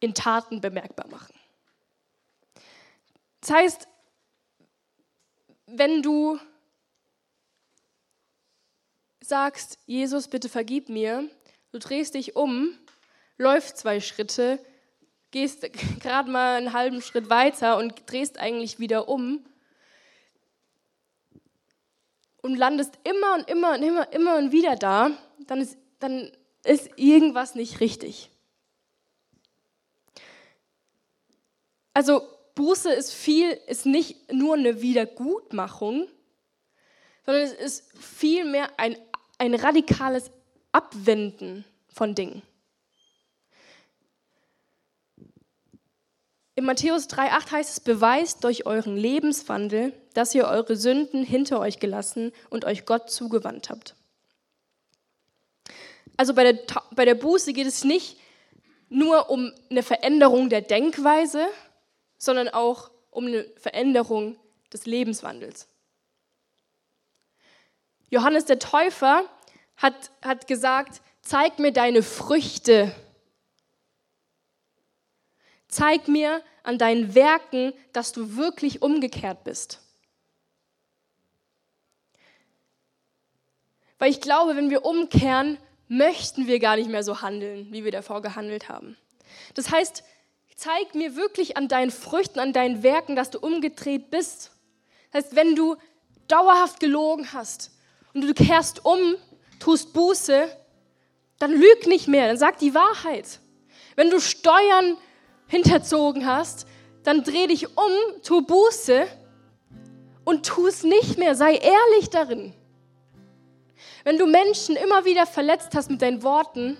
in 0.00 0.14
Taten 0.14 0.60
bemerkbar 0.60 1.06
machen. 1.08 1.34
Das 3.40 3.50
heißt, 3.50 3.88
wenn 5.66 6.02
du 6.02 6.38
sagst, 9.20 9.78
Jesus, 9.86 10.28
bitte 10.28 10.48
vergib 10.48 10.88
mir, 10.88 11.28
du 11.72 11.78
drehst 11.78 12.14
dich 12.14 12.36
um, 12.36 12.76
läufst 13.36 13.76
zwei 13.76 14.00
Schritte, 14.00 14.58
gehst 15.30 15.66
gerade 16.00 16.30
mal 16.30 16.56
einen 16.56 16.72
halben 16.72 17.02
Schritt 17.02 17.28
weiter 17.28 17.76
und 17.76 18.10
drehst 18.10 18.38
eigentlich 18.38 18.78
wieder 18.78 19.08
um 19.08 19.44
und 22.40 22.56
landest 22.56 22.98
immer 23.04 23.34
und 23.34 23.50
immer 23.50 23.74
und 23.74 23.82
immer, 23.82 24.12
immer 24.12 24.36
und 24.36 24.52
wieder 24.52 24.76
da, 24.76 25.10
dann 25.46 25.60
ist, 25.60 25.76
dann 25.98 26.32
ist 26.64 26.90
irgendwas 26.96 27.54
nicht 27.54 27.80
richtig. 27.80 28.30
Also 31.92 32.22
Buße 32.54 32.92
ist 32.92 33.12
viel, 33.12 33.50
ist 33.66 33.86
nicht 33.86 34.32
nur 34.32 34.54
eine 34.54 34.80
Wiedergutmachung, 34.80 36.08
sondern 37.24 37.42
es 37.44 37.52
ist 37.52 37.98
vielmehr 37.98 38.68
ein, 38.78 38.96
ein 39.38 39.54
radikales 39.54 40.30
Abwenden 40.72 41.64
von 41.88 42.14
Dingen. 42.14 42.42
In 46.56 46.64
Matthäus 46.64 47.08
3,8 47.08 47.50
heißt 47.50 47.70
es, 47.72 47.80
beweist 47.80 48.44
durch 48.44 48.64
euren 48.64 48.96
Lebenswandel, 48.96 49.92
dass 50.14 50.34
ihr 50.36 50.46
eure 50.46 50.76
Sünden 50.76 51.24
hinter 51.24 51.58
euch 51.58 51.80
gelassen 51.80 52.32
und 52.48 52.64
euch 52.64 52.86
Gott 52.86 53.10
zugewandt 53.10 53.70
habt. 53.70 53.96
Also 56.16 56.34
bei 56.34 56.52
der, 56.52 56.58
bei 56.92 57.04
der 57.04 57.14
Buße 57.14 57.52
geht 57.52 57.66
es 57.66 57.84
nicht 57.84 58.18
nur 58.88 59.30
um 59.30 59.52
eine 59.70 59.82
Veränderung 59.82 60.48
der 60.48 60.62
Denkweise, 60.62 61.46
sondern 62.18 62.48
auch 62.48 62.90
um 63.10 63.26
eine 63.26 63.44
Veränderung 63.56 64.38
des 64.72 64.86
Lebenswandels. 64.86 65.68
Johannes 68.10 68.44
der 68.44 68.58
Täufer 68.58 69.24
hat, 69.76 70.10
hat 70.22 70.46
gesagt, 70.46 71.00
zeig 71.22 71.58
mir 71.58 71.72
deine 71.72 72.02
Früchte 72.02 72.94
Zeig 75.74 76.06
mir 76.06 76.40
an 76.62 76.78
deinen 76.78 77.16
Werken, 77.16 77.72
dass 77.92 78.12
du 78.12 78.36
wirklich 78.36 78.80
umgekehrt 78.80 79.42
bist. 79.42 79.80
Weil 83.98 84.12
ich 84.12 84.20
glaube, 84.20 84.54
wenn 84.54 84.70
wir 84.70 84.84
umkehren, 84.84 85.58
möchten 85.88 86.46
wir 86.46 86.58
gar 86.58 86.76
nicht 86.76 86.88
mehr 86.88 87.02
so 87.02 87.22
handeln, 87.22 87.68
wie 87.70 87.84
wir 87.84 87.92
davor 87.92 88.22
gehandelt 88.22 88.68
haben. 88.68 88.96
Das 89.54 89.70
heißt, 89.70 90.04
zeig 90.56 90.94
mir 90.94 91.16
wirklich 91.16 91.56
an 91.56 91.68
deinen 91.68 91.90
Früchten, 91.90 92.38
an 92.38 92.52
deinen 92.52 92.82
Werken, 92.82 93.16
dass 93.16 93.30
du 93.30 93.38
umgedreht 93.38 94.10
bist. 94.10 94.50
Das 95.12 95.24
heißt, 95.24 95.36
wenn 95.36 95.54
du 95.54 95.76
dauerhaft 96.28 96.80
gelogen 96.80 97.32
hast 97.32 97.70
und 98.14 98.22
du 98.22 98.34
kehrst 98.34 98.84
um, 98.84 99.16
tust 99.60 99.92
Buße, 99.92 100.48
dann 101.38 101.52
lüg 101.52 101.86
nicht 101.86 102.08
mehr, 102.08 102.28
dann 102.28 102.38
sag 102.38 102.58
die 102.58 102.74
Wahrheit. 102.74 103.40
Wenn 103.96 104.10
du 104.10 104.20
Steuern 104.20 104.96
hinterzogen 105.46 106.26
hast, 106.26 106.66
dann 107.02 107.22
dreh 107.22 107.46
dich 107.46 107.76
um, 107.76 107.92
tu 108.22 108.42
Buße 108.42 109.06
und 110.24 110.46
tu 110.46 110.66
es 110.66 110.82
nicht 110.82 111.18
mehr. 111.18 111.34
Sei 111.34 111.54
ehrlich 111.56 112.10
darin. 112.10 112.54
Wenn 114.04 114.18
du 114.18 114.26
Menschen 114.26 114.76
immer 114.76 115.06
wieder 115.06 115.26
verletzt 115.26 115.74
hast 115.74 115.90
mit 115.90 116.02
deinen 116.02 116.22
Worten, 116.22 116.76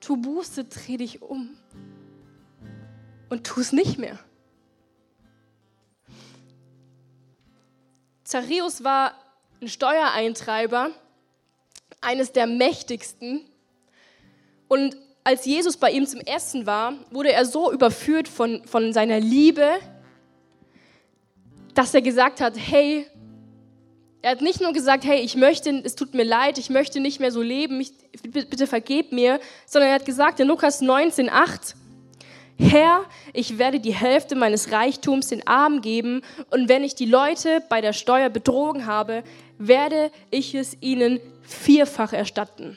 tu 0.00 0.18
Buße, 0.18 0.64
dreh 0.64 0.98
dich 0.98 1.22
um 1.22 1.56
und 3.30 3.46
tu 3.46 3.60
es 3.60 3.72
nicht 3.72 3.98
mehr. 3.98 4.18
Zachäus 8.22 8.84
war 8.84 9.14
ein 9.62 9.68
Steuereintreiber, 9.68 10.90
eines 12.02 12.32
der 12.32 12.46
mächtigsten. 12.46 13.48
Und 14.68 14.96
als 15.24 15.46
Jesus 15.46 15.78
bei 15.78 15.90
ihm 15.90 16.06
zum 16.06 16.20
Essen 16.20 16.66
war, 16.66 16.92
wurde 17.10 17.32
er 17.32 17.46
so 17.46 17.72
überführt 17.72 18.28
von, 18.28 18.62
von 18.66 18.92
seiner 18.92 19.18
Liebe, 19.18 19.78
dass 21.72 21.94
er 21.94 22.02
gesagt 22.02 22.42
hat, 22.42 22.54
hey, 22.56 23.06
er 24.22 24.32
hat 24.32 24.40
nicht 24.40 24.60
nur 24.60 24.72
gesagt, 24.72 25.04
hey, 25.04 25.20
ich 25.20 25.36
möchte, 25.36 25.70
es 25.84 25.94
tut 25.94 26.14
mir 26.14 26.24
leid, 26.24 26.58
ich 26.58 26.70
möchte 26.70 27.00
nicht 27.00 27.20
mehr 27.20 27.30
so 27.30 27.40
leben, 27.40 27.80
ich, 27.80 27.92
bitte 28.22 28.66
vergeb 28.66 29.12
mir, 29.12 29.38
sondern 29.66 29.90
er 29.90 29.94
hat 29.94 30.06
gesagt 30.06 30.40
in 30.40 30.48
Lukas 30.48 30.80
19, 30.80 31.28
8, 31.28 31.76
Herr, 32.60 33.04
ich 33.32 33.58
werde 33.58 33.78
die 33.78 33.94
Hälfte 33.94 34.34
meines 34.34 34.72
Reichtums 34.72 35.28
den 35.28 35.46
Armen 35.46 35.80
geben 35.80 36.22
und 36.50 36.68
wenn 36.68 36.82
ich 36.82 36.96
die 36.96 37.06
Leute 37.06 37.62
bei 37.68 37.80
der 37.80 37.92
Steuer 37.92 38.30
betrogen 38.30 38.86
habe, 38.86 39.22
werde 39.58 40.10
ich 40.30 40.56
es 40.56 40.76
ihnen 40.80 41.20
vierfach 41.42 42.12
erstatten. 42.12 42.76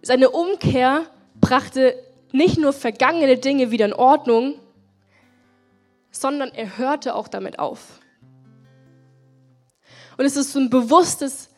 Seine 0.00 0.30
Umkehr 0.30 1.04
brachte 1.38 1.94
nicht 2.32 2.58
nur 2.58 2.72
vergangene 2.72 3.36
Dinge 3.36 3.70
wieder 3.70 3.84
in 3.84 3.92
Ordnung, 3.92 4.54
sondern 6.10 6.50
er 6.54 6.78
hörte 6.78 7.14
auch 7.14 7.28
damit 7.28 7.58
auf. 7.58 7.99
Und 10.20 10.26
es 10.26 10.36
ist 10.36 10.52
so 10.52 10.58
ein 10.58 10.68
bewusstes 10.68 11.48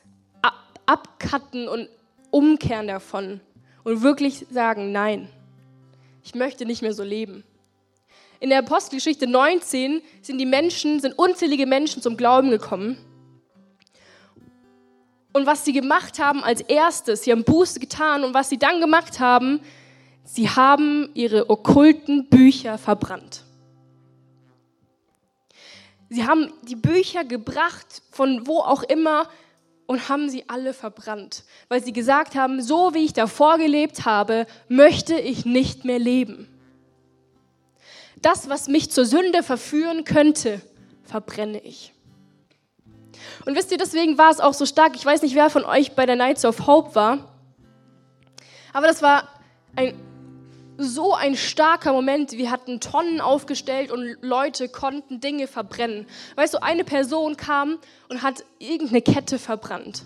Abcutten 0.87 1.67
und 1.67 1.89
Umkehren 2.31 2.87
davon 2.87 3.41
und 3.83 4.03
wirklich 4.03 4.47
sagen, 4.53 4.93
nein, 4.93 5.29
ich 6.23 6.37
möchte 6.37 6.65
nicht 6.65 6.81
mehr 6.81 6.95
so 6.95 7.03
leben. 7.03 7.43
In 8.39 8.51
der 8.51 8.61
Apostelgeschichte 8.61 9.27
19 9.27 10.01
sind 10.21 10.39
die 10.39 10.47
Menschen, 10.47 11.01
sind 11.01 11.19
unzählige 11.19 11.67
Menschen 11.67 12.03
zum 12.03 12.17
Glauben 12.17 12.51
gekommen. 12.51 12.99
Und 15.33 15.45
was 15.45 15.65
sie 15.65 15.73
gemacht 15.73 16.21
haben 16.21 16.45
als 16.45 16.61
erstes, 16.61 17.25
sie 17.25 17.33
haben 17.33 17.43
Buße 17.43 17.81
getan 17.81 18.23
und 18.23 18.33
was 18.33 18.49
sie 18.49 18.59
dann 18.59 18.81
gemacht 18.81 19.19
haben, 19.19 19.61
sie 20.23 20.49
haben 20.49 21.11
ihre 21.15 21.51
okkulten 21.51 22.29
Bücher 22.29 22.79
verbrannt. 22.79 23.43
Sie 26.13 26.27
haben 26.27 26.53
die 26.63 26.77
Bücher 26.77 27.25
gebracht, 27.25 28.03
von 28.11 28.47
wo 28.47 28.59
auch 28.59 28.83
immer, 28.83 29.29
und 29.87 30.11
haben 30.11 30.29
sie 30.29 30.45
alle 30.47 30.75
verbrannt, 30.75 31.45
weil 31.69 31.83
sie 31.83 31.95
gesagt 31.95 32.35
haben, 32.35 32.61
so 32.61 32.93
wie 32.93 33.05
ich 33.05 33.15
davor 33.15 33.57
gelebt 33.57 34.05
habe, 34.05 34.47
möchte 34.69 35.15
ich 35.15 35.47
nicht 35.47 35.87
mehr 35.87 35.99
leben. 35.99 36.49
Das, 38.21 38.51
was 38.51 38.69
mich 38.69 38.91
zur 38.91 39.07
Sünde 39.07 39.43
verführen 39.43 40.05
könnte, 40.05 40.61
verbrenne 41.03 41.61
ich. 41.61 41.95
Und 43.47 43.57
wisst 43.57 43.73
ihr, 43.73 43.79
deswegen 43.79 44.19
war 44.19 44.31
es 44.31 44.39
auch 44.39 44.55
so 44.55 44.67
stark. 44.67 44.95
Ich 44.95 45.07
weiß 45.07 45.23
nicht, 45.23 45.35
wer 45.35 45.49
von 45.49 45.65
euch 45.65 45.93
bei 45.93 46.05
der 46.05 46.17
Nights 46.17 46.45
of 46.45 46.67
Hope 46.67 46.95
war, 46.95 47.41
aber 48.75 48.87
das 48.87 49.01
war 49.01 49.29
ein, 49.77 49.95
so 50.85 51.15
ein 51.15 51.37
starker 51.37 51.93
Moment. 51.93 52.33
Wir 52.33 52.51
hatten 52.51 52.81
Tonnen 52.81 53.21
aufgestellt 53.21 53.91
und 53.91 54.17
Leute 54.21 54.69
konnten 54.69 55.21
Dinge 55.21 55.47
verbrennen. 55.47 56.07
Weißt 56.37 56.55
du, 56.55 56.63
eine 56.63 56.85
Person 56.85 57.37
kam 57.37 57.79
und 58.09 58.23
hat 58.23 58.45
irgendeine 58.59 59.03
Kette 59.03 59.39
verbrannt. 59.39 60.05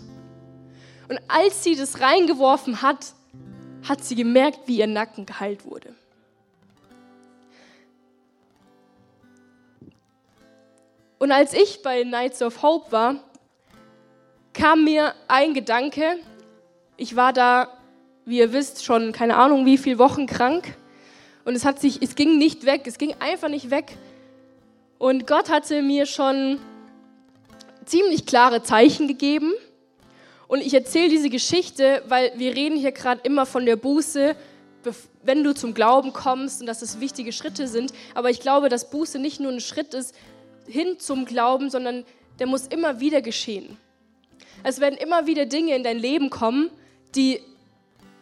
Und 1.09 1.19
als 1.27 1.63
sie 1.63 1.75
das 1.75 2.01
reingeworfen 2.01 2.81
hat, 2.81 3.13
hat 3.87 4.03
sie 4.03 4.15
gemerkt, 4.15 4.61
wie 4.65 4.79
ihr 4.79 4.87
Nacken 4.87 5.25
geheilt 5.25 5.65
wurde. 5.65 5.95
Und 11.19 11.31
als 11.31 11.53
ich 11.53 11.81
bei 11.81 12.03
Nights 12.03 12.41
of 12.41 12.61
Hope 12.61 12.91
war, 12.91 13.15
kam 14.53 14.83
mir 14.83 15.13
ein 15.27 15.53
Gedanke. 15.53 16.19
Ich 16.95 17.15
war 17.15 17.33
da, 17.33 17.76
wie 18.27 18.39
ihr 18.39 18.51
wisst, 18.51 18.83
schon 18.83 19.13
keine 19.13 19.37
Ahnung 19.37 19.65
wie 19.65 19.77
viele 19.77 19.97
Wochen 19.97 20.27
krank. 20.27 20.75
Und 21.45 21.55
es, 21.55 21.63
hat 21.63 21.79
sich, 21.79 22.01
es 22.01 22.15
ging 22.15 22.37
nicht 22.37 22.65
weg, 22.65 22.81
es 22.85 22.97
ging 22.97 23.15
einfach 23.19 23.47
nicht 23.47 23.71
weg. 23.71 23.97
Und 24.97 25.25
Gott 25.25 25.49
hatte 25.49 25.81
mir 25.81 26.05
schon 26.05 26.59
ziemlich 27.85 28.25
klare 28.25 28.63
Zeichen 28.63 29.07
gegeben. 29.07 29.53
Und 30.49 30.61
ich 30.61 30.73
erzähle 30.73 31.07
diese 31.07 31.29
Geschichte, 31.29 32.03
weil 32.09 32.33
wir 32.35 32.53
reden 32.53 32.77
hier 32.77 32.91
gerade 32.91 33.21
immer 33.23 33.45
von 33.45 33.65
der 33.65 33.77
Buße, 33.77 34.35
wenn 35.23 35.43
du 35.43 35.53
zum 35.53 35.73
Glauben 35.73 36.11
kommst 36.11 36.59
und 36.59 36.67
dass 36.67 36.81
es 36.81 36.99
wichtige 36.99 37.31
Schritte 37.31 37.69
sind. 37.69 37.93
Aber 38.13 38.29
ich 38.29 38.41
glaube, 38.41 38.67
dass 38.67 38.89
Buße 38.89 39.19
nicht 39.19 39.39
nur 39.39 39.53
ein 39.53 39.61
Schritt 39.61 39.93
ist 39.93 40.13
hin 40.67 40.99
zum 40.99 41.25
Glauben, 41.25 41.69
sondern 41.69 42.03
der 42.39 42.47
muss 42.47 42.67
immer 42.67 42.99
wieder 42.99 43.21
geschehen. 43.21 43.77
Es 44.63 44.81
werden 44.81 44.97
immer 44.97 45.27
wieder 45.27 45.45
Dinge 45.45 45.75
in 45.75 45.83
dein 45.83 45.97
Leben 45.97 46.29
kommen, 46.29 46.69
die 47.15 47.39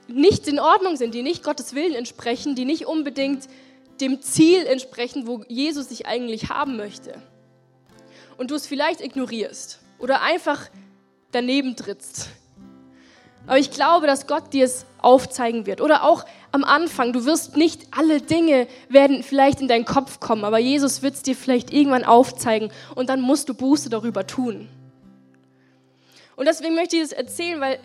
nicht 0.07 0.47
in 0.47 0.59
Ordnung 0.59 0.97
sind, 0.97 1.13
die 1.13 1.23
nicht 1.23 1.43
Gottes 1.43 1.73
Willen 1.73 1.95
entsprechen, 1.95 2.55
die 2.55 2.65
nicht 2.65 2.85
unbedingt 2.85 3.47
dem 4.01 4.21
Ziel 4.21 4.65
entsprechen, 4.65 5.27
wo 5.27 5.43
Jesus 5.47 5.87
dich 5.87 6.05
eigentlich 6.05 6.49
haben 6.49 6.77
möchte. 6.77 7.21
Und 8.37 8.51
du 8.51 8.55
es 8.55 8.67
vielleicht 8.67 9.01
ignorierst 9.01 9.79
oder 9.99 10.21
einfach 10.21 10.69
daneben 11.31 11.75
trittst. 11.75 12.29
Aber 13.47 13.59
ich 13.59 13.71
glaube, 13.71 14.07
dass 14.07 14.27
Gott 14.27 14.53
dir 14.53 14.65
es 14.65 14.85
aufzeigen 14.99 15.65
wird. 15.65 15.79
Oder 15.79 16.03
auch 16.03 16.25
am 16.51 16.63
Anfang, 16.63 17.13
du 17.13 17.25
wirst 17.25 17.55
nicht 17.55 17.87
alle 17.91 18.21
Dinge 18.21 18.67
werden 18.89 19.23
vielleicht 19.23 19.61
in 19.61 19.67
deinen 19.67 19.85
Kopf 19.85 20.19
kommen, 20.19 20.43
aber 20.43 20.57
Jesus 20.57 21.03
wird 21.03 21.15
es 21.15 21.21
dir 21.21 21.35
vielleicht 21.35 21.71
irgendwann 21.71 22.03
aufzeigen 22.03 22.71
und 22.95 23.09
dann 23.09 23.21
musst 23.21 23.49
du 23.49 23.53
Buße 23.53 23.89
darüber 23.89 24.25
tun. 24.25 24.67
Und 26.35 26.47
deswegen 26.47 26.75
möchte 26.75 26.95
ich 26.97 27.03
das 27.03 27.11
erzählen, 27.11 27.61
weil 27.61 27.79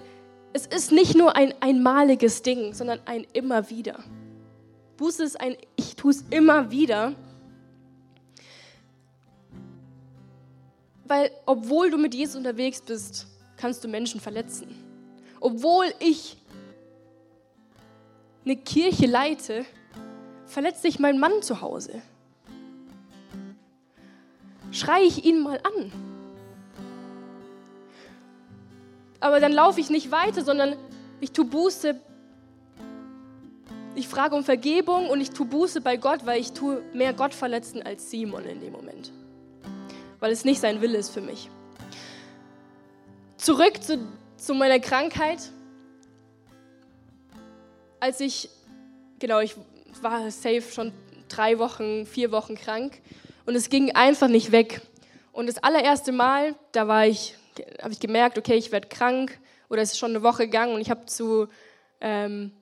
es 0.53 0.67
ist 0.67 0.93
nicht 0.93 1.17
nur 1.17 1.37
ein 1.37 1.55
einmaliges 1.61 2.43
Ding, 2.43 2.75
sondern 2.75 3.01
ein 3.05 3.27
immer 3.33 3.71
wieder. 3.71 4.03
Buße 4.97 5.23
ist 5.25 5.41
ein 5.41 5.57
Ich 5.77 5.97
tue 5.97 6.11
es 6.11 6.25
immer 6.31 6.71
wieder. 6.71 7.15
Weil 11.05 11.31
obwohl 11.47 11.91
du 11.91 11.99
mit 11.99 12.15
Jesus 12.15 12.37
unterwegs 12.37 12.81
bist, 12.81 13.27
kannst 13.57 13.83
du 13.83 13.89
Menschen 13.89 14.21
verletzen. 14.21 14.69
Obwohl 15.41 15.87
ich 15.99 16.37
eine 18.45 18.57
Kirche 18.57 19.07
leite, 19.07 19.65
verletzt 20.47 20.83
sich 20.83 20.99
mein 20.99 21.19
Mann 21.19 21.43
zu 21.43 21.61
Hause. 21.61 22.03
Schreie 24.71 25.05
ich 25.05 25.25
ihn 25.25 25.43
mal 25.43 25.61
an. 25.77 26.10
Aber 29.21 29.39
dann 29.39 29.53
laufe 29.53 29.81
ich 29.81 29.91
nicht 29.91 30.11
weiter, 30.11 30.43
sondern 30.43 30.77
ich 31.21 31.33
tue 31.33 31.45
Buße. 31.45 32.01
Ich 33.95 34.09
frage 34.09 34.35
um 34.35 34.45
Vergebung 34.45 35.11
und 35.11 35.21
ich 35.21 35.31
tue 35.31 35.47
Buße 35.47 35.83
bei 35.83 35.97
Gott, 35.97 36.25
weil 36.25 36.41
ich 36.41 36.53
tue 36.53 36.83
mehr 36.95 37.13
Gott 37.13 37.35
verletzen 37.35 37.83
als 37.83 38.11
Simon 38.11 38.45
in 38.45 38.61
dem 38.61 38.73
Moment. 38.73 39.13
Weil 40.21 40.33
es 40.33 40.45
nicht 40.45 40.61
sein 40.61 40.81
Wille 40.81 40.97
ist 40.97 41.11
für 41.11 41.21
mich. 41.21 41.51
Zurück 43.37 43.83
zu, 43.83 43.99
zu 44.37 44.55
meiner 44.55 44.81
Krankheit. 44.81 45.51
Als 47.99 48.21
ich, 48.21 48.49
genau, 49.19 49.41
ich 49.41 49.55
war 50.01 50.31
safe 50.31 50.63
schon 50.63 50.93
drei 51.29 51.59
Wochen, 51.59 52.07
vier 52.07 52.33
Wochen 52.33 52.55
krank 52.55 53.01
und 53.45 53.55
es 53.55 53.69
ging 53.69 53.95
einfach 53.95 54.29
nicht 54.29 54.53
weg. 54.53 54.81
Und 55.33 55.47
das 55.47 55.59
allererste 55.59 56.13
Mal, 56.13 56.55
da 56.73 56.89
war 56.89 57.07
ich 57.07 57.37
habe 57.83 57.93
ich 57.93 58.01
gemerkt, 58.01 58.39
okay, 58.39 58.55
ich 58.55 58.73
werde 58.73 58.89
krank 58.89 59.39
oder 59.69 59.83
es 59.83 59.93
ist 59.93 59.99
schon 59.99 60.11
eine 60.11 60.23
Woche 60.23 60.47
gegangen 60.47 60.75
und 60.75 60.81
ich 60.81 60.91
habe 60.91 61.07
zu, 61.07 61.49
ähm, 62.01 62.53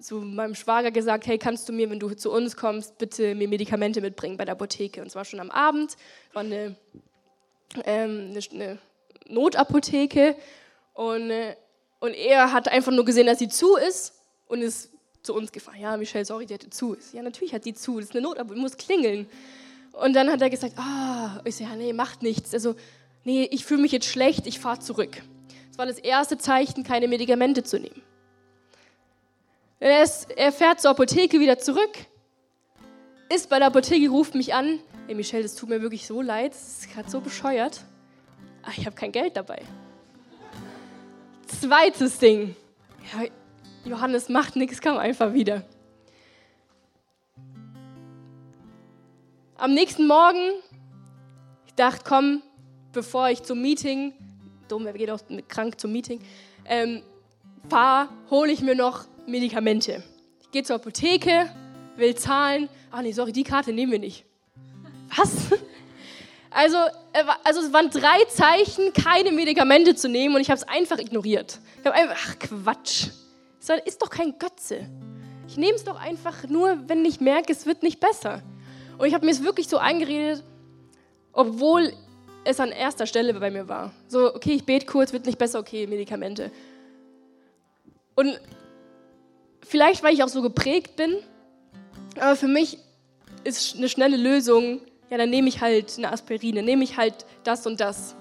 zu 0.00 0.20
meinem 0.20 0.54
Schwager 0.54 0.90
gesagt, 0.90 1.26
hey, 1.26 1.38
kannst 1.38 1.68
du 1.68 1.72
mir, 1.72 1.90
wenn 1.90 1.98
du 1.98 2.14
zu 2.14 2.30
uns 2.30 2.56
kommst, 2.56 2.98
bitte 2.98 3.34
mir 3.34 3.48
Medikamente 3.48 4.00
mitbringen 4.00 4.36
bei 4.36 4.44
der 4.44 4.52
Apotheke. 4.52 5.02
Und 5.02 5.10
zwar 5.10 5.24
schon 5.24 5.40
am 5.40 5.50
Abend, 5.50 5.96
war 6.32 6.42
eine, 6.42 6.76
ähm, 7.84 8.30
eine, 8.30 8.40
eine 8.52 8.78
Notapotheke 9.28 10.36
und, 10.94 11.30
äh, 11.30 11.56
und 12.00 12.14
er 12.14 12.52
hat 12.52 12.68
einfach 12.68 12.92
nur 12.92 13.04
gesehen, 13.04 13.26
dass 13.26 13.38
sie 13.38 13.48
zu 13.48 13.76
ist 13.76 14.14
und 14.46 14.62
ist 14.62 14.90
zu 15.22 15.34
uns 15.34 15.50
gefahren. 15.50 15.80
Ja, 15.80 15.96
Michelle, 15.96 16.24
sorry, 16.24 16.46
die 16.46 16.54
hatte 16.54 16.70
zu. 16.70 16.96
Ja, 17.12 17.22
natürlich 17.22 17.52
hat 17.52 17.64
die 17.64 17.74
zu, 17.74 17.98
das 17.98 18.10
ist 18.10 18.14
eine 18.14 18.22
Notapotheke, 18.22 18.60
muss 18.60 18.76
klingeln. 18.76 19.28
Und 19.92 20.14
dann 20.14 20.30
hat 20.30 20.40
er 20.40 20.50
gesagt, 20.50 20.74
ah, 20.76 21.40
ich 21.44 21.56
so, 21.56 21.64
ja, 21.64 21.74
nee, 21.74 21.92
macht 21.92 22.22
nichts. 22.22 22.54
Also 22.54 22.76
nee, 23.28 23.46
ich 23.50 23.66
fühle 23.66 23.82
mich 23.82 23.92
jetzt 23.92 24.06
schlecht, 24.06 24.46
ich 24.46 24.58
fahre 24.58 24.78
zurück. 24.78 25.22
Das 25.68 25.76
war 25.76 25.84
das 25.84 25.98
erste 25.98 26.38
Zeichen, 26.38 26.82
keine 26.82 27.08
Medikamente 27.08 27.62
zu 27.62 27.78
nehmen. 27.78 28.00
Er, 29.80 30.02
ist, 30.02 30.30
er 30.30 30.50
fährt 30.50 30.80
zur 30.80 30.92
Apotheke 30.92 31.38
wieder 31.38 31.58
zurück, 31.58 31.90
ist 33.28 33.50
bei 33.50 33.58
der 33.58 33.68
Apotheke, 33.68 34.08
ruft 34.08 34.34
mich 34.34 34.54
an. 34.54 34.80
Ey, 35.08 35.14
Michelle, 35.14 35.42
das 35.42 35.56
tut 35.56 35.68
mir 35.68 35.82
wirklich 35.82 36.06
so 36.06 36.22
leid, 36.22 36.52
das 36.52 36.78
ist 36.78 36.92
gerade 36.94 37.10
so 37.10 37.20
bescheuert. 37.20 37.84
Ach, 38.62 38.76
ich 38.78 38.86
habe 38.86 38.96
kein 38.96 39.12
Geld 39.12 39.36
dabei. 39.36 39.60
Zweites 41.48 42.18
Ding. 42.18 42.56
Ja, 43.12 43.28
Johannes 43.84 44.30
macht 44.30 44.56
nichts, 44.56 44.80
kam 44.80 44.96
einfach 44.96 45.34
wieder. 45.34 45.64
Am 49.58 49.74
nächsten 49.74 50.06
Morgen, 50.06 50.52
ich 51.66 51.74
dachte, 51.74 52.04
komm, 52.08 52.42
bevor 52.98 53.28
ich 53.30 53.44
zum 53.44 53.62
Meeting, 53.62 54.12
dumm, 54.66 54.84
wer 54.84 54.92
geht 54.92 55.08
auch 55.08 55.20
krank 55.46 55.78
zum 55.78 55.92
Meeting, 55.92 56.20
ähm, 56.64 57.00
fahre, 57.70 58.08
hole 58.28 58.50
ich 58.50 58.60
mir 58.60 58.74
noch 58.74 59.04
Medikamente. 59.24 60.02
Ich 60.40 60.50
gehe 60.50 60.64
zur 60.64 60.76
Apotheke, 60.76 61.48
will 61.94 62.16
zahlen. 62.16 62.68
Ach 62.90 63.00
nee, 63.02 63.12
sorry, 63.12 63.30
die 63.30 63.44
Karte 63.44 63.72
nehmen 63.72 63.92
wir 63.92 64.00
nicht. 64.00 64.24
Was? 65.16 65.30
Also, 66.50 66.78
also 67.44 67.60
es 67.60 67.72
waren 67.72 67.90
drei 67.90 68.24
Zeichen, 68.30 68.92
keine 68.94 69.30
Medikamente 69.30 69.94
zu 69.94 70.08
nehmen 70.08 70.34
und 70.34 70.40
ich 70.40 70.50
habe 70.50 70.58
es 70.58 70.66
einfach 70.66 70.98
ignoriert. 70.98 71.60
Ich 71.78 71.86
habe 71.86 71.94
einfach, 71.94 72.16
ach 72.18 72.38
Quatsch, 72.38 73.08
das 73.64 73.80
ist 73.84 74.02
doch 74.02 74.10
kein 74.10 74.38
Götze. 74.38 74.88
Ich 75.46 75.56
nehme 75.56 75.74
es 75.74 75.84
doch 75.84 76.00
einfach 76.00 76.48
nur, 76.48 76.88
wenn 76.88 77.04
ich 77.04 77.20
merke, 77.20 77.52
es 77.52 77.64
wird 77.66 77.82
nicht 77.82 78.00
besser. 78.00 78.42
Und 78.96 79.06
ich 79.06 79.14
habe 79.14 79.24
mir 79.24 79.30
es 79.30 79.44
wirklich 79.44 79.68
so 79.68 79.76
eingeredet, 79.76 80.42
obwohl 81.32 81.92
es 82.48 82.60
an 82.60 82.72
erster 82.72 83.06
Stelle 83.06 83.34
bei 83.34 83.50
mir 83.50 83.68
war. 83.68 83.92
So, 84.08 84.34
okay, 84.34 84.52
ich 84.52 84.64
bete 84.64 84.86
kurz, 84.86 85.12
wird 85.12 85.26
nicht 85.26 85.38
besser, 85.38 85.58
okay, 85.58 85.86
Medikamente. 85.86 86.50
Und 88.14 88.40
vielleicht, 89.62 90.02
weil 90.02 90.14
ich 90.14 90.22
auch 90.22 90.28
so 90.28 90.40
geprägt 90.40 90.96
bin, 90.96 91.18
aber 92.16 92.36
für 92.36 92.48
mich 92.48 92.78
ist 93.44 93.76
eine 93.76 93.88
schnelle 93.88 94.16
Lösung, 94.16 94.80
ja, 95.10 95.18
dann 95.18 95.28
nehme 95.28 95.48
ich 95.48 95.60
halt 95.60 95.94
eine 95.98 96.10
Aspirin, 96.10 96.56
dann 96.56 96.64
nehme 96.64 96.84
ich 96.84 96.96
halt 96.96 97.26
das 97.44 97.66
und 97.66 97.80
das. 97.80 98.16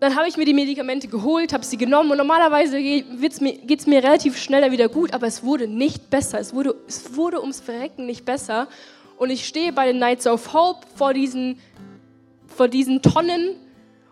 Dann 0.00 0.16
habe 0.16 0.28
ich 0.28 0.36
mir 0.36 0.44
die 0.44 0.54
Medikamente 0.54 1.06
geholt, 1.06 1.52
habe 1.52 1.64
sie 1.64 1.76
genommen 1.76 2.10
und 2.10 2.18
normalerweise 2.18 2.80
geht 2.80 3.32
es 3.32 3.40
mir, 3.40 3.58
mir 3.86 4.02
relativ 4.02 4.36
schneller 4.36 4.70
wieder 4.72 4.88
gut, 4.88 5.12
aber 5.12 5.26
es 5.26 5.42
wurde 5.44 5.68
nicht 5.68 6.10
besser. 6.10 6.38
Es 6.38 6.52
wurde, 6.52 6.74
es 6.86 7.16
wurde 7.16 7.40
ums 7.40 7.60
Verrecken 7.60 8.06
nicht 8.06 8.24
besser 8.24 8.68
und 9.18 9.30
ich 9.30 9.46
stehe 9.46 9.72
bei 9.72 9.86
den 9.86 9.96
Knights 9.96 10.26
of 10.26 10.52
Hope 10.52 10.86
vor 10.96 11.12
diesen, 11.12 11.60
vor 12.46 12.68
diesen 12.68 13.02
Tonnen 13.02 13.56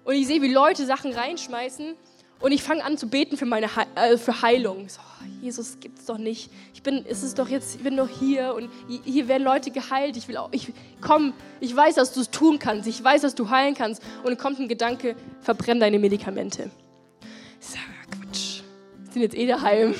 und 0.04 0.14
ich 0.14 0.26
sehe, 0.26 0.42
wie 0.42 0.52
Leute 0.52 0.84
Sachen 0.86 1.12
reinschmeißen 1.12 1.94
und 2.38 2.52
ich 2.52 2.62
fange 2.62 2.84
an 2.84 2.98
zu 2.98 3.08
beten 3.08 3.36
für 3.36 3.46
meine 3.46 3.66
He 3.66 3.82
äh, 3.94 4.18
für 4.18 4.42
Heilung. 4.42 4.88
So, 4.88 5.00
oh, 5.00 5.24
Jesus 5.40 5.78
gibt's 5.80 6.04
doch 6.04 6.18
nicht. 6.18 6.50
Ich 6.74 6.82
bin, 6.82 7.04
ist 7.06 7.22
es 7.22 7.34
doch 7.34 7.48
jetzt, 7.48 7.76
ich 7.76 7.82
bin 7.82 7.96
doch 7.96 8.08
hier 8.08 8.54
und 8.54 8.68
hier 9.04 9.26
werden 9.26 9.42
Leute 9.42 9.70
geheilt. 9.70 10.16
Ich 10.16 10.28
will 10.28 10.36
auch, 10.36 10.50
ich 10.52 10.72
komm, 11.00 11.32
ich 11.60 11.74
weiß, 11.74 11.94
dass 11.94 12.12
du 12.12 12.20
es 12.20 12.30
tun 12.30 12.58
kannst. 12.58 12.86
Ich 12.88 13.02
weiß, 13.02 13.22
dass 13.22 13.34
du 13.34 13.48
heilen 13.48 13.74
kannst. 13.74 14.02
Und 14.18 14.26
dann 14.26 14.38
kommt 14.38 14.60
ein 14.60 14.68
Gedanke, 14.68 15.16
verbrenn 15.40 15.80
deine 15.80 15.98
Medikamente. 15.98 16.70
Sage, 17.58 17.80
Quatsch, 18.10 18.60
sind 19.10 19.22
jetzt 19.22 19.34
eh 19.34 19.46
daheim. 19.46 19.94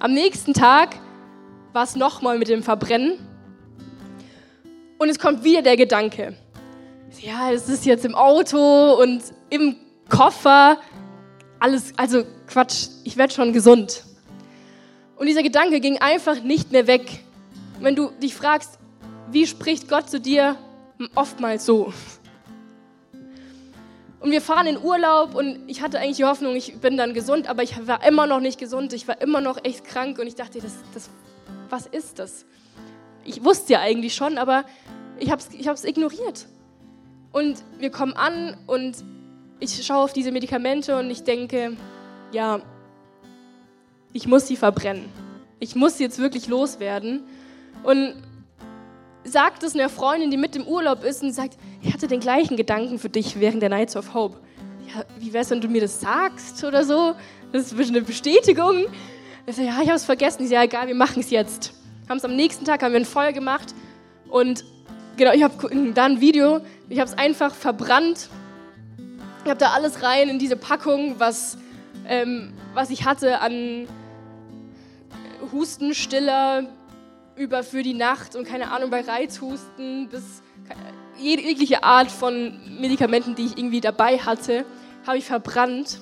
Am 0.00 0.14
nächsten 0.14 0.54
Tag 0.54 0.96
war 1.74 1.84
es 1.84 1.94
nochmal 1.94 2.38
mit 2.38 2.48
dem 2.48 2.62
Verbrennen. 2.62 3.18
Und 4.98 5.08
es 5.08 5.18
kommt 5.18 5.44
wieder 5.44 5.62
der 5.62 5.76
Gedanke, 5.76 6.34
ja, 7.20 7.50
es 7.52 7.68
ist 7.68 7.86
jetzt 7.86 8.04
im 8.04 8.14
Auto 8.14 8.94
und 9.00 9.22
im 9.48 9.76
Koffer, 10.08 10.78
alles, 11.58 11.92
also 11.96 12.24
Quatsch, 12.46 12.88
ich 13.04 13.16
werde 13.16 13.32
schon 13.32 13.52
gesund. 13.52 14.04
Und 15.16 15.26
dieser 15.26 15.42
Gedanke 15.42 15.80
ging 15.80 15.98
einfach 15.98 16.42
nicht 16.42 16.70
mehr 16.70 16.86
weg. 16.86 17.20
Wenn 17.80 17.96
du 17.96 18.10
dich 18.22 18.34
fragst, 18.34 18.78
wie 19.30 19.46
spricht 19.46 19.88
Gott 19.88 20.10
zu 20.10 20.20
dir? 20.20 20.56
Oftmals 21.14 21.64
so. 21.64 21.92
Und 24.20 24.32
wir 24.32 24.40
fahren 24.40 24.66
in 24.66 24.78
Urlaub 24.82 25.34
und 25.34 25.60
ich 25.68 25.80
hatte 25.80 26.00
eigentlich 26.00 26.16
die 26.16 26.24
Hoffnung, 26.24 26.56
ich 26.56 26.80
bin 26.80 26.96
dann 26.96 27.14
gesund, 27.14 27.48
aber 27.48 27.62
ich 27.62 27.86
war 27.86 28.04
immer 28.04 28.26
noch 28.26 28.40
nicht 28.40 28.58
gesund. 28.58 28.92
Ich 28.92 29.06
war 29.06 29.20
immer 29.20 29.40
noch 29.40 29.64
echt 29.64 29.84
krank 29.84 30.18
und 30.18 30.26
ich 30.26 30.34
dachte, 30.34 30.60
das, 30.60 30.74
das, 30.92 31.08
was 31.68 31.86
ist 31.86 32.18
das? 32.18 32.44
Ich 33.24 33.44
wusste 33.44 33.74
ja 33.74 33.80
eigentlich 33.80 34.14
schon, 34.14 34.38
aber 34.38 34.64
ich 35.18 35.30
habe 35.30 35.42
es 35.42 35.84
ich 35.84 35.90
ignoriert. 35.90 36.46
Und 37.32 37.62
wir 37.78 37.90
kommen 37.90 38.14
an 38.14 38.56
und 38.66 38.96
ich 39.60 39.84
schaue 39.84 40.04
auf 40.04 40.12
diese 40.12 40.32
Medikamente 40.32 40.96
und 40.96 41.10
ich 41.10 41.24
denke, 41.24 41.76
ja, 42.32 42.60
ich 44.12 44.26
muss 44.26 44.46
sie 44.46 44.56
verbrennen. 44.56 45.04
Ich 45.60 45.74
muss 45.74 45.98
sie 45.98 46.04
jetzt 46.04 46.18
wirklich 46.18 46.46
loswerden. 46.48 47.22
Und 47.82 48.14
sagt 49.24 49.62
es 49.62 49.74
einer 49.74 49.88
Freundin, 49.88 50.30
die 50.30 50.36
mit 50.36 50.56
im 50.56 50.66
Urlaub 50.66 51.04
ist 51.04 51.22
und 51.22 51.32
sagt, 51.32 51.58
ich 51.82 51.92
hatte 51.92 52.08
den 52.08 52.20
gleichen 52.20 52.56
Gedanken 52.56 52.98
für 52.98 53.08
dich 53.08 53.38
während 53.40 53.62
der 53.62 53.68
Nights 53.68 53.96
of 53.96 54.14
Hope. 54.14 54.38
ja, 54.88 55.04
wie 55.18 55.32
wäre 55.32 55.42
es, 55.42 55.50
wenn 55.50 55.60
du 55.60 55.68
mir 55.68 55.82
das 55.82 56.00
sagst 56.00 56.64
oder 56.64 56.84
so? 56.84 57.14
Das 57.52 57.72
ist 57.72 57.90
eine 57.90 58.02
Bestätigung. 58.02 58.86
Ich 59.46 59.56
so, 59.56 59.62
ja, 59.62 59.80
ich 59.82 59.88
habe 59.88 59.96
es 59.96 60.04
vergessen. 60.04 60.42
Ich 60.42 60.48
so, 60.48 60.54
ja, 60.54 60.64
egal, 60.64 60.86
wir 60.86 60.94
machen 60.94 61.20
es 61.20 61.30
jetzt. 61.30 61.72
Haben 62.08 62.18
es 62.18 62.24
am 62.24 62.36
nächsten 62.36 62.64
Tag, 62.64 62.82
haben 62.82 62.92
wir 62.92 63.00
ein 63.00 63.04
Feuer 63.04 63.32
gemacht 63.32 63.74
und 64.30 64.64
genau, 65.16 65.32
ich 65.32 65.42
habe 65.42 65.92
da 65.92 66.06
ein 66.06 66.20
Video, 66.20 66.60
ich 66.88 66.98
habe 66.98 67.10
es 67.10 67.18
einfach 67.18 67.54
verbrannt. 67.54 68.30
Ich 69.44 69.50
habe 69.50 69.60
da 69.60 69.70
alles 69.70 70.02
rein 70.02 70.28
in 70.28 70.38
diese 70.38 70.56
Packung, 70.56 71.16
was, 71.18 71.58
ähm, 72.06 72.52
was 72.74 72.90
ich 72.90 73.04
hatte 73.04 73.40
an 73.40 73.86
Hustenstiller 75.52 76.64
über 77.36 77.62
für 77.62 77.82
die 77.82 77.94
Nacht 77.94 78.36
und 78.36 78.46
keine 78.46 78.70
Ahnung, 78.72 78.90
bei 78.90 79.02
Reizhusten 79.02 80.08
bis 80.08 80.42
jegliche 81.18 81.82
Art 81.82 82.10
von 82.10 82.58
Medikamenten, 82.80 83.34
die 83.34 83.46
ich 83.46 83.58
irgendwie 83.58 83.80
dabei 83.80 84.18
hatte, 84.18 84.64
habe 85.06 85.18
ich 85.18 85.24
verbrannt 85.24 86.00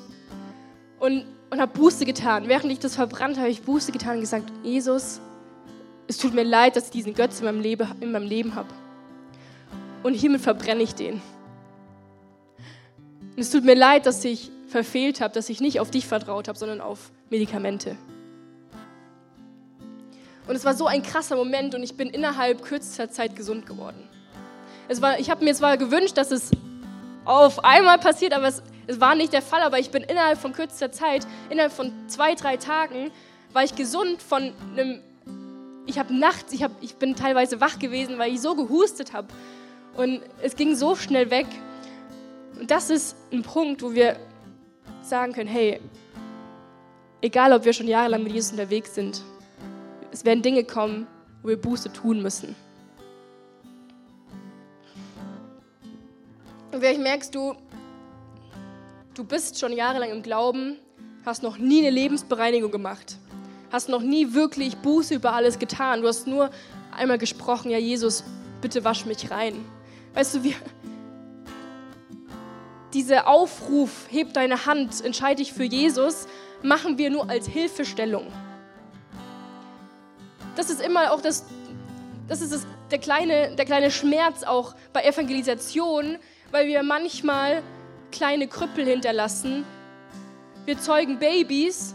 und, 0.98 1.24
und 1.50 1.60
habe 1.60 1.72
Buße 1.72 2.04
getan. 2.04 2.48
Während 2.48 2.72
ich 2.72 2.78
das 2.78 2.96
verbrannt 2.96 3.38
habe, 3.38 3.48
ich 3.48 3.62
Buße 3.62 3.92
getan 3.92 4.16
und 4.16 4.20
gesagt, 4.20 4.50
Jesus, 4.62 5.20
es 6.08 6.18
tut 6.18 6.34
mir 6.34 6.44
leid, 6.44 6.76
dass 6.76 6.86
ich 6.86 6.90
diesen 6.90 7.14
Götz 7.14 7.40
in 7.40 7.46
meinem 7.46 7.60
Leben, 7.60 7.88
in 8.00 8.12
meinem 8.12 8.28
Leben 8.28 8.54
habe. 8.54 8.68
Und 10.02 10.14
hiermit 10.14 10.40
verbrenne 10.40 10.82
ich 10.82 10.94
den. 10.94 11.14
Und 13.36 13.38
es 13.38 13.50
tut 13.50 13.64
mir 13.64 13.74
leid, 13.74 14.06
dass 14.06 14.24
ich 14.24 14.50
verfehlt 14.68 15.20
habe, 15.20 15.34
dass 15.34 15.48
ich 15.48 15.60
nicht 15.60 15.80
auf 15.80 15.90
dich 15.90 16.06
vertraut 16.06 16.48
habe, 16.48 16.58
sondern 16.58 16.80
auf 16.80 17.10
Medikamente. 17.30 17.96
Und 20.46 20.54
es 20.54 20.64
war 20.64 20.74
so 20.74 20.86
ein 20.86 21.02
krasser 21.02 21.36
Moment 21.36 21.74
und 21.74 21.82
ich 21.82 21.96
bin 21.96 22.08
innerhalb 22.08 22.62
kürzester 22.62 23.10
Zeit 23.10 23.34
gesund 23.34 23.66
geworden. 23.66 24.08
Es 24.88 25.02
war, 25.02 25.18
ich 25.18 25.30
habe 25.30 25.44
mir 25.44 25.54
zwar 25.54 25.76
gewünscht, 25.76 26.16
dass 26.16 26.30
es 26.30 26.50
auf 27.24 27.64
einmal 27.64 27.98
passiert, 27.98 28.32
aber 28.32 28.46
es, 28.46 28.62
es 28.86 29.00
war 29.00 29.16
nicht 29.16 29.32
der 29.32 29.42
Fall. 29.42 29.62
Aber 29.62 29.80
ich 29.80 29.90
bin 29.90 30.04
innerhalb 30.04 30.38
von 30.38 30.52
kürzester 30.52 30.92
Zeit, 30.92 31.26
innerhalb 31.50 31.72
von 31.72 31.92
zwei, 32.06 32.34
drei 32.34 32.56
Tagen, 32.56 33.10
war 33.52 33.64
ich 33.64 33.74
gesund 33.74 34.22
von 34.22 34.52
einem. 34.76 35.00
Ich 35.86 35.98
habe 35.98 36.14
nachts, 36.14 36.52
ich, 36.52 36.62
hab, 36.62 36.72
ich 36.82 36.96
bin 36.96 37.14
teilweise 37.14 37.60
wach 37.60 37.78
gewesen, 37.78 38.18
weil 38.18 38.32
ich 38.32 38.40
so 38.40 38.54
gehustet 38.54 39.12
habe. 39.12 39.28
Und 39.96 40.20
es 40.42 40.56
ging 40.56 40.74
so 40.74 40.96
schnell 40.96 41.30
weg. 41.30 41.46
Und 42.58 42.70
das 42.70 42.90
ist 42.90 43.16
ein 43.32 43.42
Punkt, 43.42 43.82
wo 43.82 43.94
wir 43.94 44.16
sagen 45.02 45.32
können: 45.32 45.48
hey, 45.48 45.80
egal 47.22 47.52
ob 47.52 47.64
wir 47.64 47.72
schon 47.72 47.88
jahrelang 47.88 48.22
mit 48.22 48.32
Jesus 48.32 48.52
unterwegs 48.52 48.94
sind, 48.94 49.22
es 50.12 50.24
werden 50.24 50.42
Dinge 50.42 50.64
kommen, 50.64 51.06
wo 51.42 51.48
wir 51.48 51.60
Buße 51.60 51.92
tun 51.92 52.22
müssen. 52.22 52.54
Und 56.72 56.80
vielleicht 56.80 57.00
merkst 57.00 57.34
du, 57.34 57.54
du 59.14 59.24
bist 59.24 59.58
schon 59.58 59.72
jahrelang 59.72 60.10
im 60.10 60.22
Glauben, 60.22 60.76
hast 61.24 61.42
noch 61.42 61.58
nie 61.58 61.80
eine 61.80 61.90
Lebensbereinigung 61.90 62.70
gemacht, 62.70 63.16
hast 63.76 63.88
noch 63.88 64.02
nie 64.02 64.34
wirklich 64.34 64.76
Buße 64.78 65.14
über 65.14 65.32
alles 65.32 65.58
getan. 65.58 66.02
Du 66.02 66.08
hast 66.08 66.26
nur 66.26 66.50
einmal 66.90 67.18
gesprochen, 67.18 67.70
ja 67.70 67.78
Jesus, 67.78 68.24
bitte 68.60 68.84
wasch 68.84 69.06
mich 69.06 69.30
rein. 69.30 69.64
Weißt 70.14 70.34
du, 70.34 70.42
wir, 70.42 70.54
dieser 72.92 73.28
Aufruf, 73.28 74.06
heb 74.10 74.32
deine 74.32 74.66
Hand, 74.66 75.04
entscheide 75.04 75.36
dich 75.36 75.52
für 75.52 75.64
Jesus, 75.64 76.26
machen 76.62 76.98
wir 76.98 77.10
nur 77.10 77.30
als 77.30 77.46
Hilfestellung 77.46 78.26
das 80.56 80.70
ist 80.70 80.80
immer 80.80 81.12
auch 81.12 81.20
das, 81.20 81.44
das 82.28 82.40
ist 82.40 82.52
das, 82.52 82.66
der, 82.90 82.98
kleine, 82.98 83.54
der 83.54 83.64
kleine 83.64 83.90
Schmerz 83.90 84.42
auch 84.42 84.74
bei 84.92 85.04
Evangelisation, 85.04 86.18
weil 86.50 86.66
wir 86.66 86.82
manchmal 86.82 87.62
kleine 88.10 88.48
Krüppel 88.48 88.86
hinterlassen. 88.86 89.64
Wir 90.64 90.80
zeugen 90.80 91.18
Babys 91.18 91.94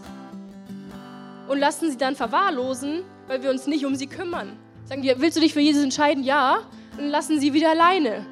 und 1.51 1.59
lassen 1.59 1.91
sie 1.91 1.97
dann 1.97 2.15
verwahrlosen, 2.15 3.03
weil 3.27 3.43
wir 3.43 3.49
uns 3.49 3.67
nicht 3.67 3.85
um 3.85 3.95
sie 3.95 4.07
kümmern. 4.07 4.57
Sagen 4.85 5.03
wir, 5.03 5.19
willst 5.19 5.35
du 5.35 5.41
dich 5.41 5.53
für 5.53 5.59
Jesus 5.59 5.83
entscheiden? 5.83 6.23
Ja. 6.23 6.59
Und 6.97 7.09
lassen 7.09 7.41
sie 7.41 7.51
wieder 7.51 7.71
alleine. 7.71 8.25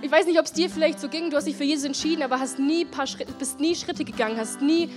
Ich 0.00 0.12
weiß 0.12 0.26
nicht, 0.26 0.38
ob 0.38 0.44
es 0.44 0.52
dir 0.52 0.70
vielleicht 0.70 1.00
so 1.00 1.08
ging, 1.08 1.30
du 1.30 1.36
hast 1.36 1.48
dich 1.48 1.56
für 1.56 1.64
Jesus 1.64 1.86
entschieden, 1.86 2.22
aber 2.22 2.38
hast 2.38 2.60
nie 2.60 2.84
paar 2.84 3.08
Schritte, 3.08 3.32
bist 3.36 3.58
nie 3.58 3.74
Schritte 3.74 4.04
gegangen, 4.04 4.36
hast 4.36 4.62
nie 4.62 4.90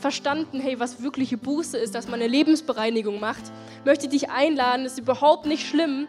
verstanden, 0.00 0.60
hey, 0.60 0.78
was 0.78 1.02
wirkliche 1.02 1.36
Buße 1.36 1.76
ist, 1.78 1.96
dass 1.96 2.06
man 2.06 2.20
eine 2.20 2.28
Lebensbereinigung 2.28 3.18
macht, 3.18 3.42
möchte 3.84 4.06
ich 4.06 4.10
dich 4.10 4.30
einladen, 4.30 4.86
ist 4.86 4.98
überhaupt 4.98 5.46
nicht 5.46 5.68
schlimm. 5.68 6.06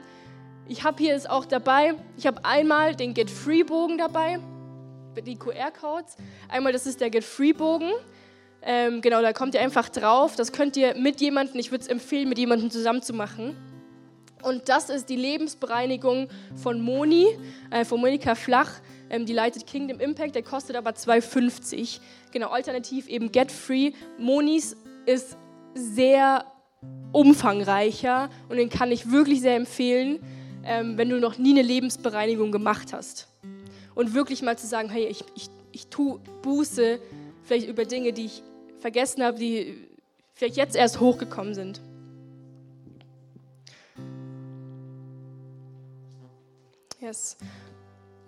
Ich 0.68 0.84
habe 0.84 1.02
hier 1.02 1.16
es 1.16 1.26
auch 1.26 1.46
dabei, 1.46 1.96
ich 2.16 2.28
habe 2.28 2.46
einmal 2.46 2.96
den 2.96 3.16
Get 3.16 3.30
Free 3.30 3.64
Bogen 3.64 3.98
dabei, 3.98 4.40
die 5.26 5.36
QR-Codes. 5.36 6.16
Einmal, 6.48 6.74
das 6.74 6.86
ist 6.86 7.02
der 7.02 7.10
Get 7.10 7.24
Free 7.24 7.54
Bogen. 7.54 7.92
Ähm, 8.64 9.02
genau, 9.02 9.22
da 9.22 9.34
kommt 9.34 9.56
ihr 9.56 9.62
einfach 9.62 9.90
drauf. 9.90 10.36
Das 10.36 10.52
könnt 10.52 10.78
ihr 10.78 10.96
mit 10.96 11.20
jemandem, 11.20 11.60
ich 11.60 11.72
würde 11.72 11.84
es 11.84 11.88
empfehlen, 11.88 12.30
mit 12.30 12.38
jemandem 12.38 12.70
zusammen 12.70 13.02
zu 13.02 13.14
machen. 13.14 13.56
Und 14.44 14.70
das 14.70 14.90
ist 14.90 15.10
die 15.10 15.16
Lebensbereinigung 15.16 16.28
von 16.56 16.82
Moni, 16.82 17.28
äh, 17.70 17.86
von 17.86 18.00
Monika 18.00 18.36
Flach. 18.36 18.72
Ähm, 19.10 19.26
die 19.26 19.34
leitet 19.34 19.68
Kingdom 19.68 20.00
Impact, 20.00 20.36
der 20.36 20.44
kostet 20.44 20.76
aber 20.76 20.92
2,50. 20.92 22.00
Genau, 22.32 22.50
alternativ 22.50 23.08
eben 23.08 23.32
Get 23.32 23.52
Free. 23.52 23.92
Monis 24.18 24.76
ist 25.06 25.38
sehr 25.74 26.46
umfangreicher 27.12 28.30
und 28.50 28.58
den 28.58 28.70
kann 28.70 28.92
ich 28.92 29.12
wirklich 29.12 29.42
sehr 29.42 29.56
empfehlen, 29.56 30.20
ähm, 30.64 30.98
wenn 30.98 31.10
du 31.10 31.20
noch 31.20 31.38
nie 31.38 31.52
eine 31.52 31.62
Lebensbereinigung 31.62 32.52
gemacht 32.52 32.94
hast. 32.94 33.28
Und 33.94 34.14
wirklich 34.14 34.42
mal 34.42 34.58
zu 34.58 34.68
sagen, 34.68 34.90
hey, 34.90 35.06
ich, 35.08 35.24
ich, 35.36 35.50
ich 35.72 35.88
tue 35.88 36.20
Buße 36.42 37.00
vielleicht 37.44 37.68
über 37.68 37.86
Dinge, 37.86 38.14
die 38.14 38.26
ich 38.26 38.44
vergessen 38.82 39.24
habe, 39.24 39.38
die 39.38 39.88
vielleicht 40.34 40.58
jetzt 40.58 40.76
erst 40.76 41.00
hochgekommen 41.00 41.54
sind. 41.54 41.80
Yes. 47.00 47.38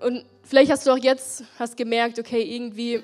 Und 0.02 0.26
vielleicht 0.44 0.72
hast 0.72 0.88
du 0.88 0.92
auch 0.92 0.98
jetzt 0.98 1.44
hast 1.60 1.78
gemerkt, 1.78 2.20
okay, 2.20 2.42
irgendwie 2.42 3.04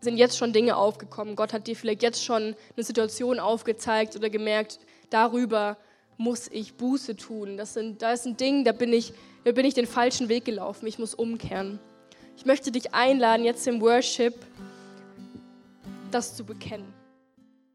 sind 0.00 0.16
jetzt 0.16 0.36
schon 0.36 0.52
Dinge 0.52 0.76
aufgekommen. 0.76 1.36
Gott 1.36 1.52
hat 1.52 1.66
dir 1.66 1.76
vielleicht 1.76 2.02
jetzt 2.02 2.24
schon 2.24 2.56
eine 2.76 2.84
Situation 2.84 3.38
aufgezeigt 3.38 4.16
oder 4.16 4.30
gemerkt, 4.30 4.80
darüber 5.10 5.76
muss 6.16 6.48
ich 6.48 6.74
Buße 6.74 7.16
tun. 7.16 7.56
Das 7.56 7.74
sind, 7.74 8.02
da 8.02 8.12
ist 8.12 8.26
ein 8.26 8.36
Ding, 8.36 8.64
da 8.64 8.72
bin, 8.72 8.92
ich, 8.92 9.12
da 9.44 9.52
bin 9.52 9.64
ich 9.64 9.74
den 9.74 9.86
falschen 9.86 10.28
Weg 10.28 10.44
gelaufen. 10.44 10.86
Ich 10.86 10.98
muss 10.98 11.14
umkehren. 11.14 11.78
Ich 12.36 12.46
möchte 12.46 12.72
dich 12.72 12.94
einladen, 12.94 13.44
jetzt 13.44 13.66
im 13.66 13.80
Worship 13.80 14.34
das 16.10 16.36
zu 16.36 16.44
bekennen. 16.44 17.01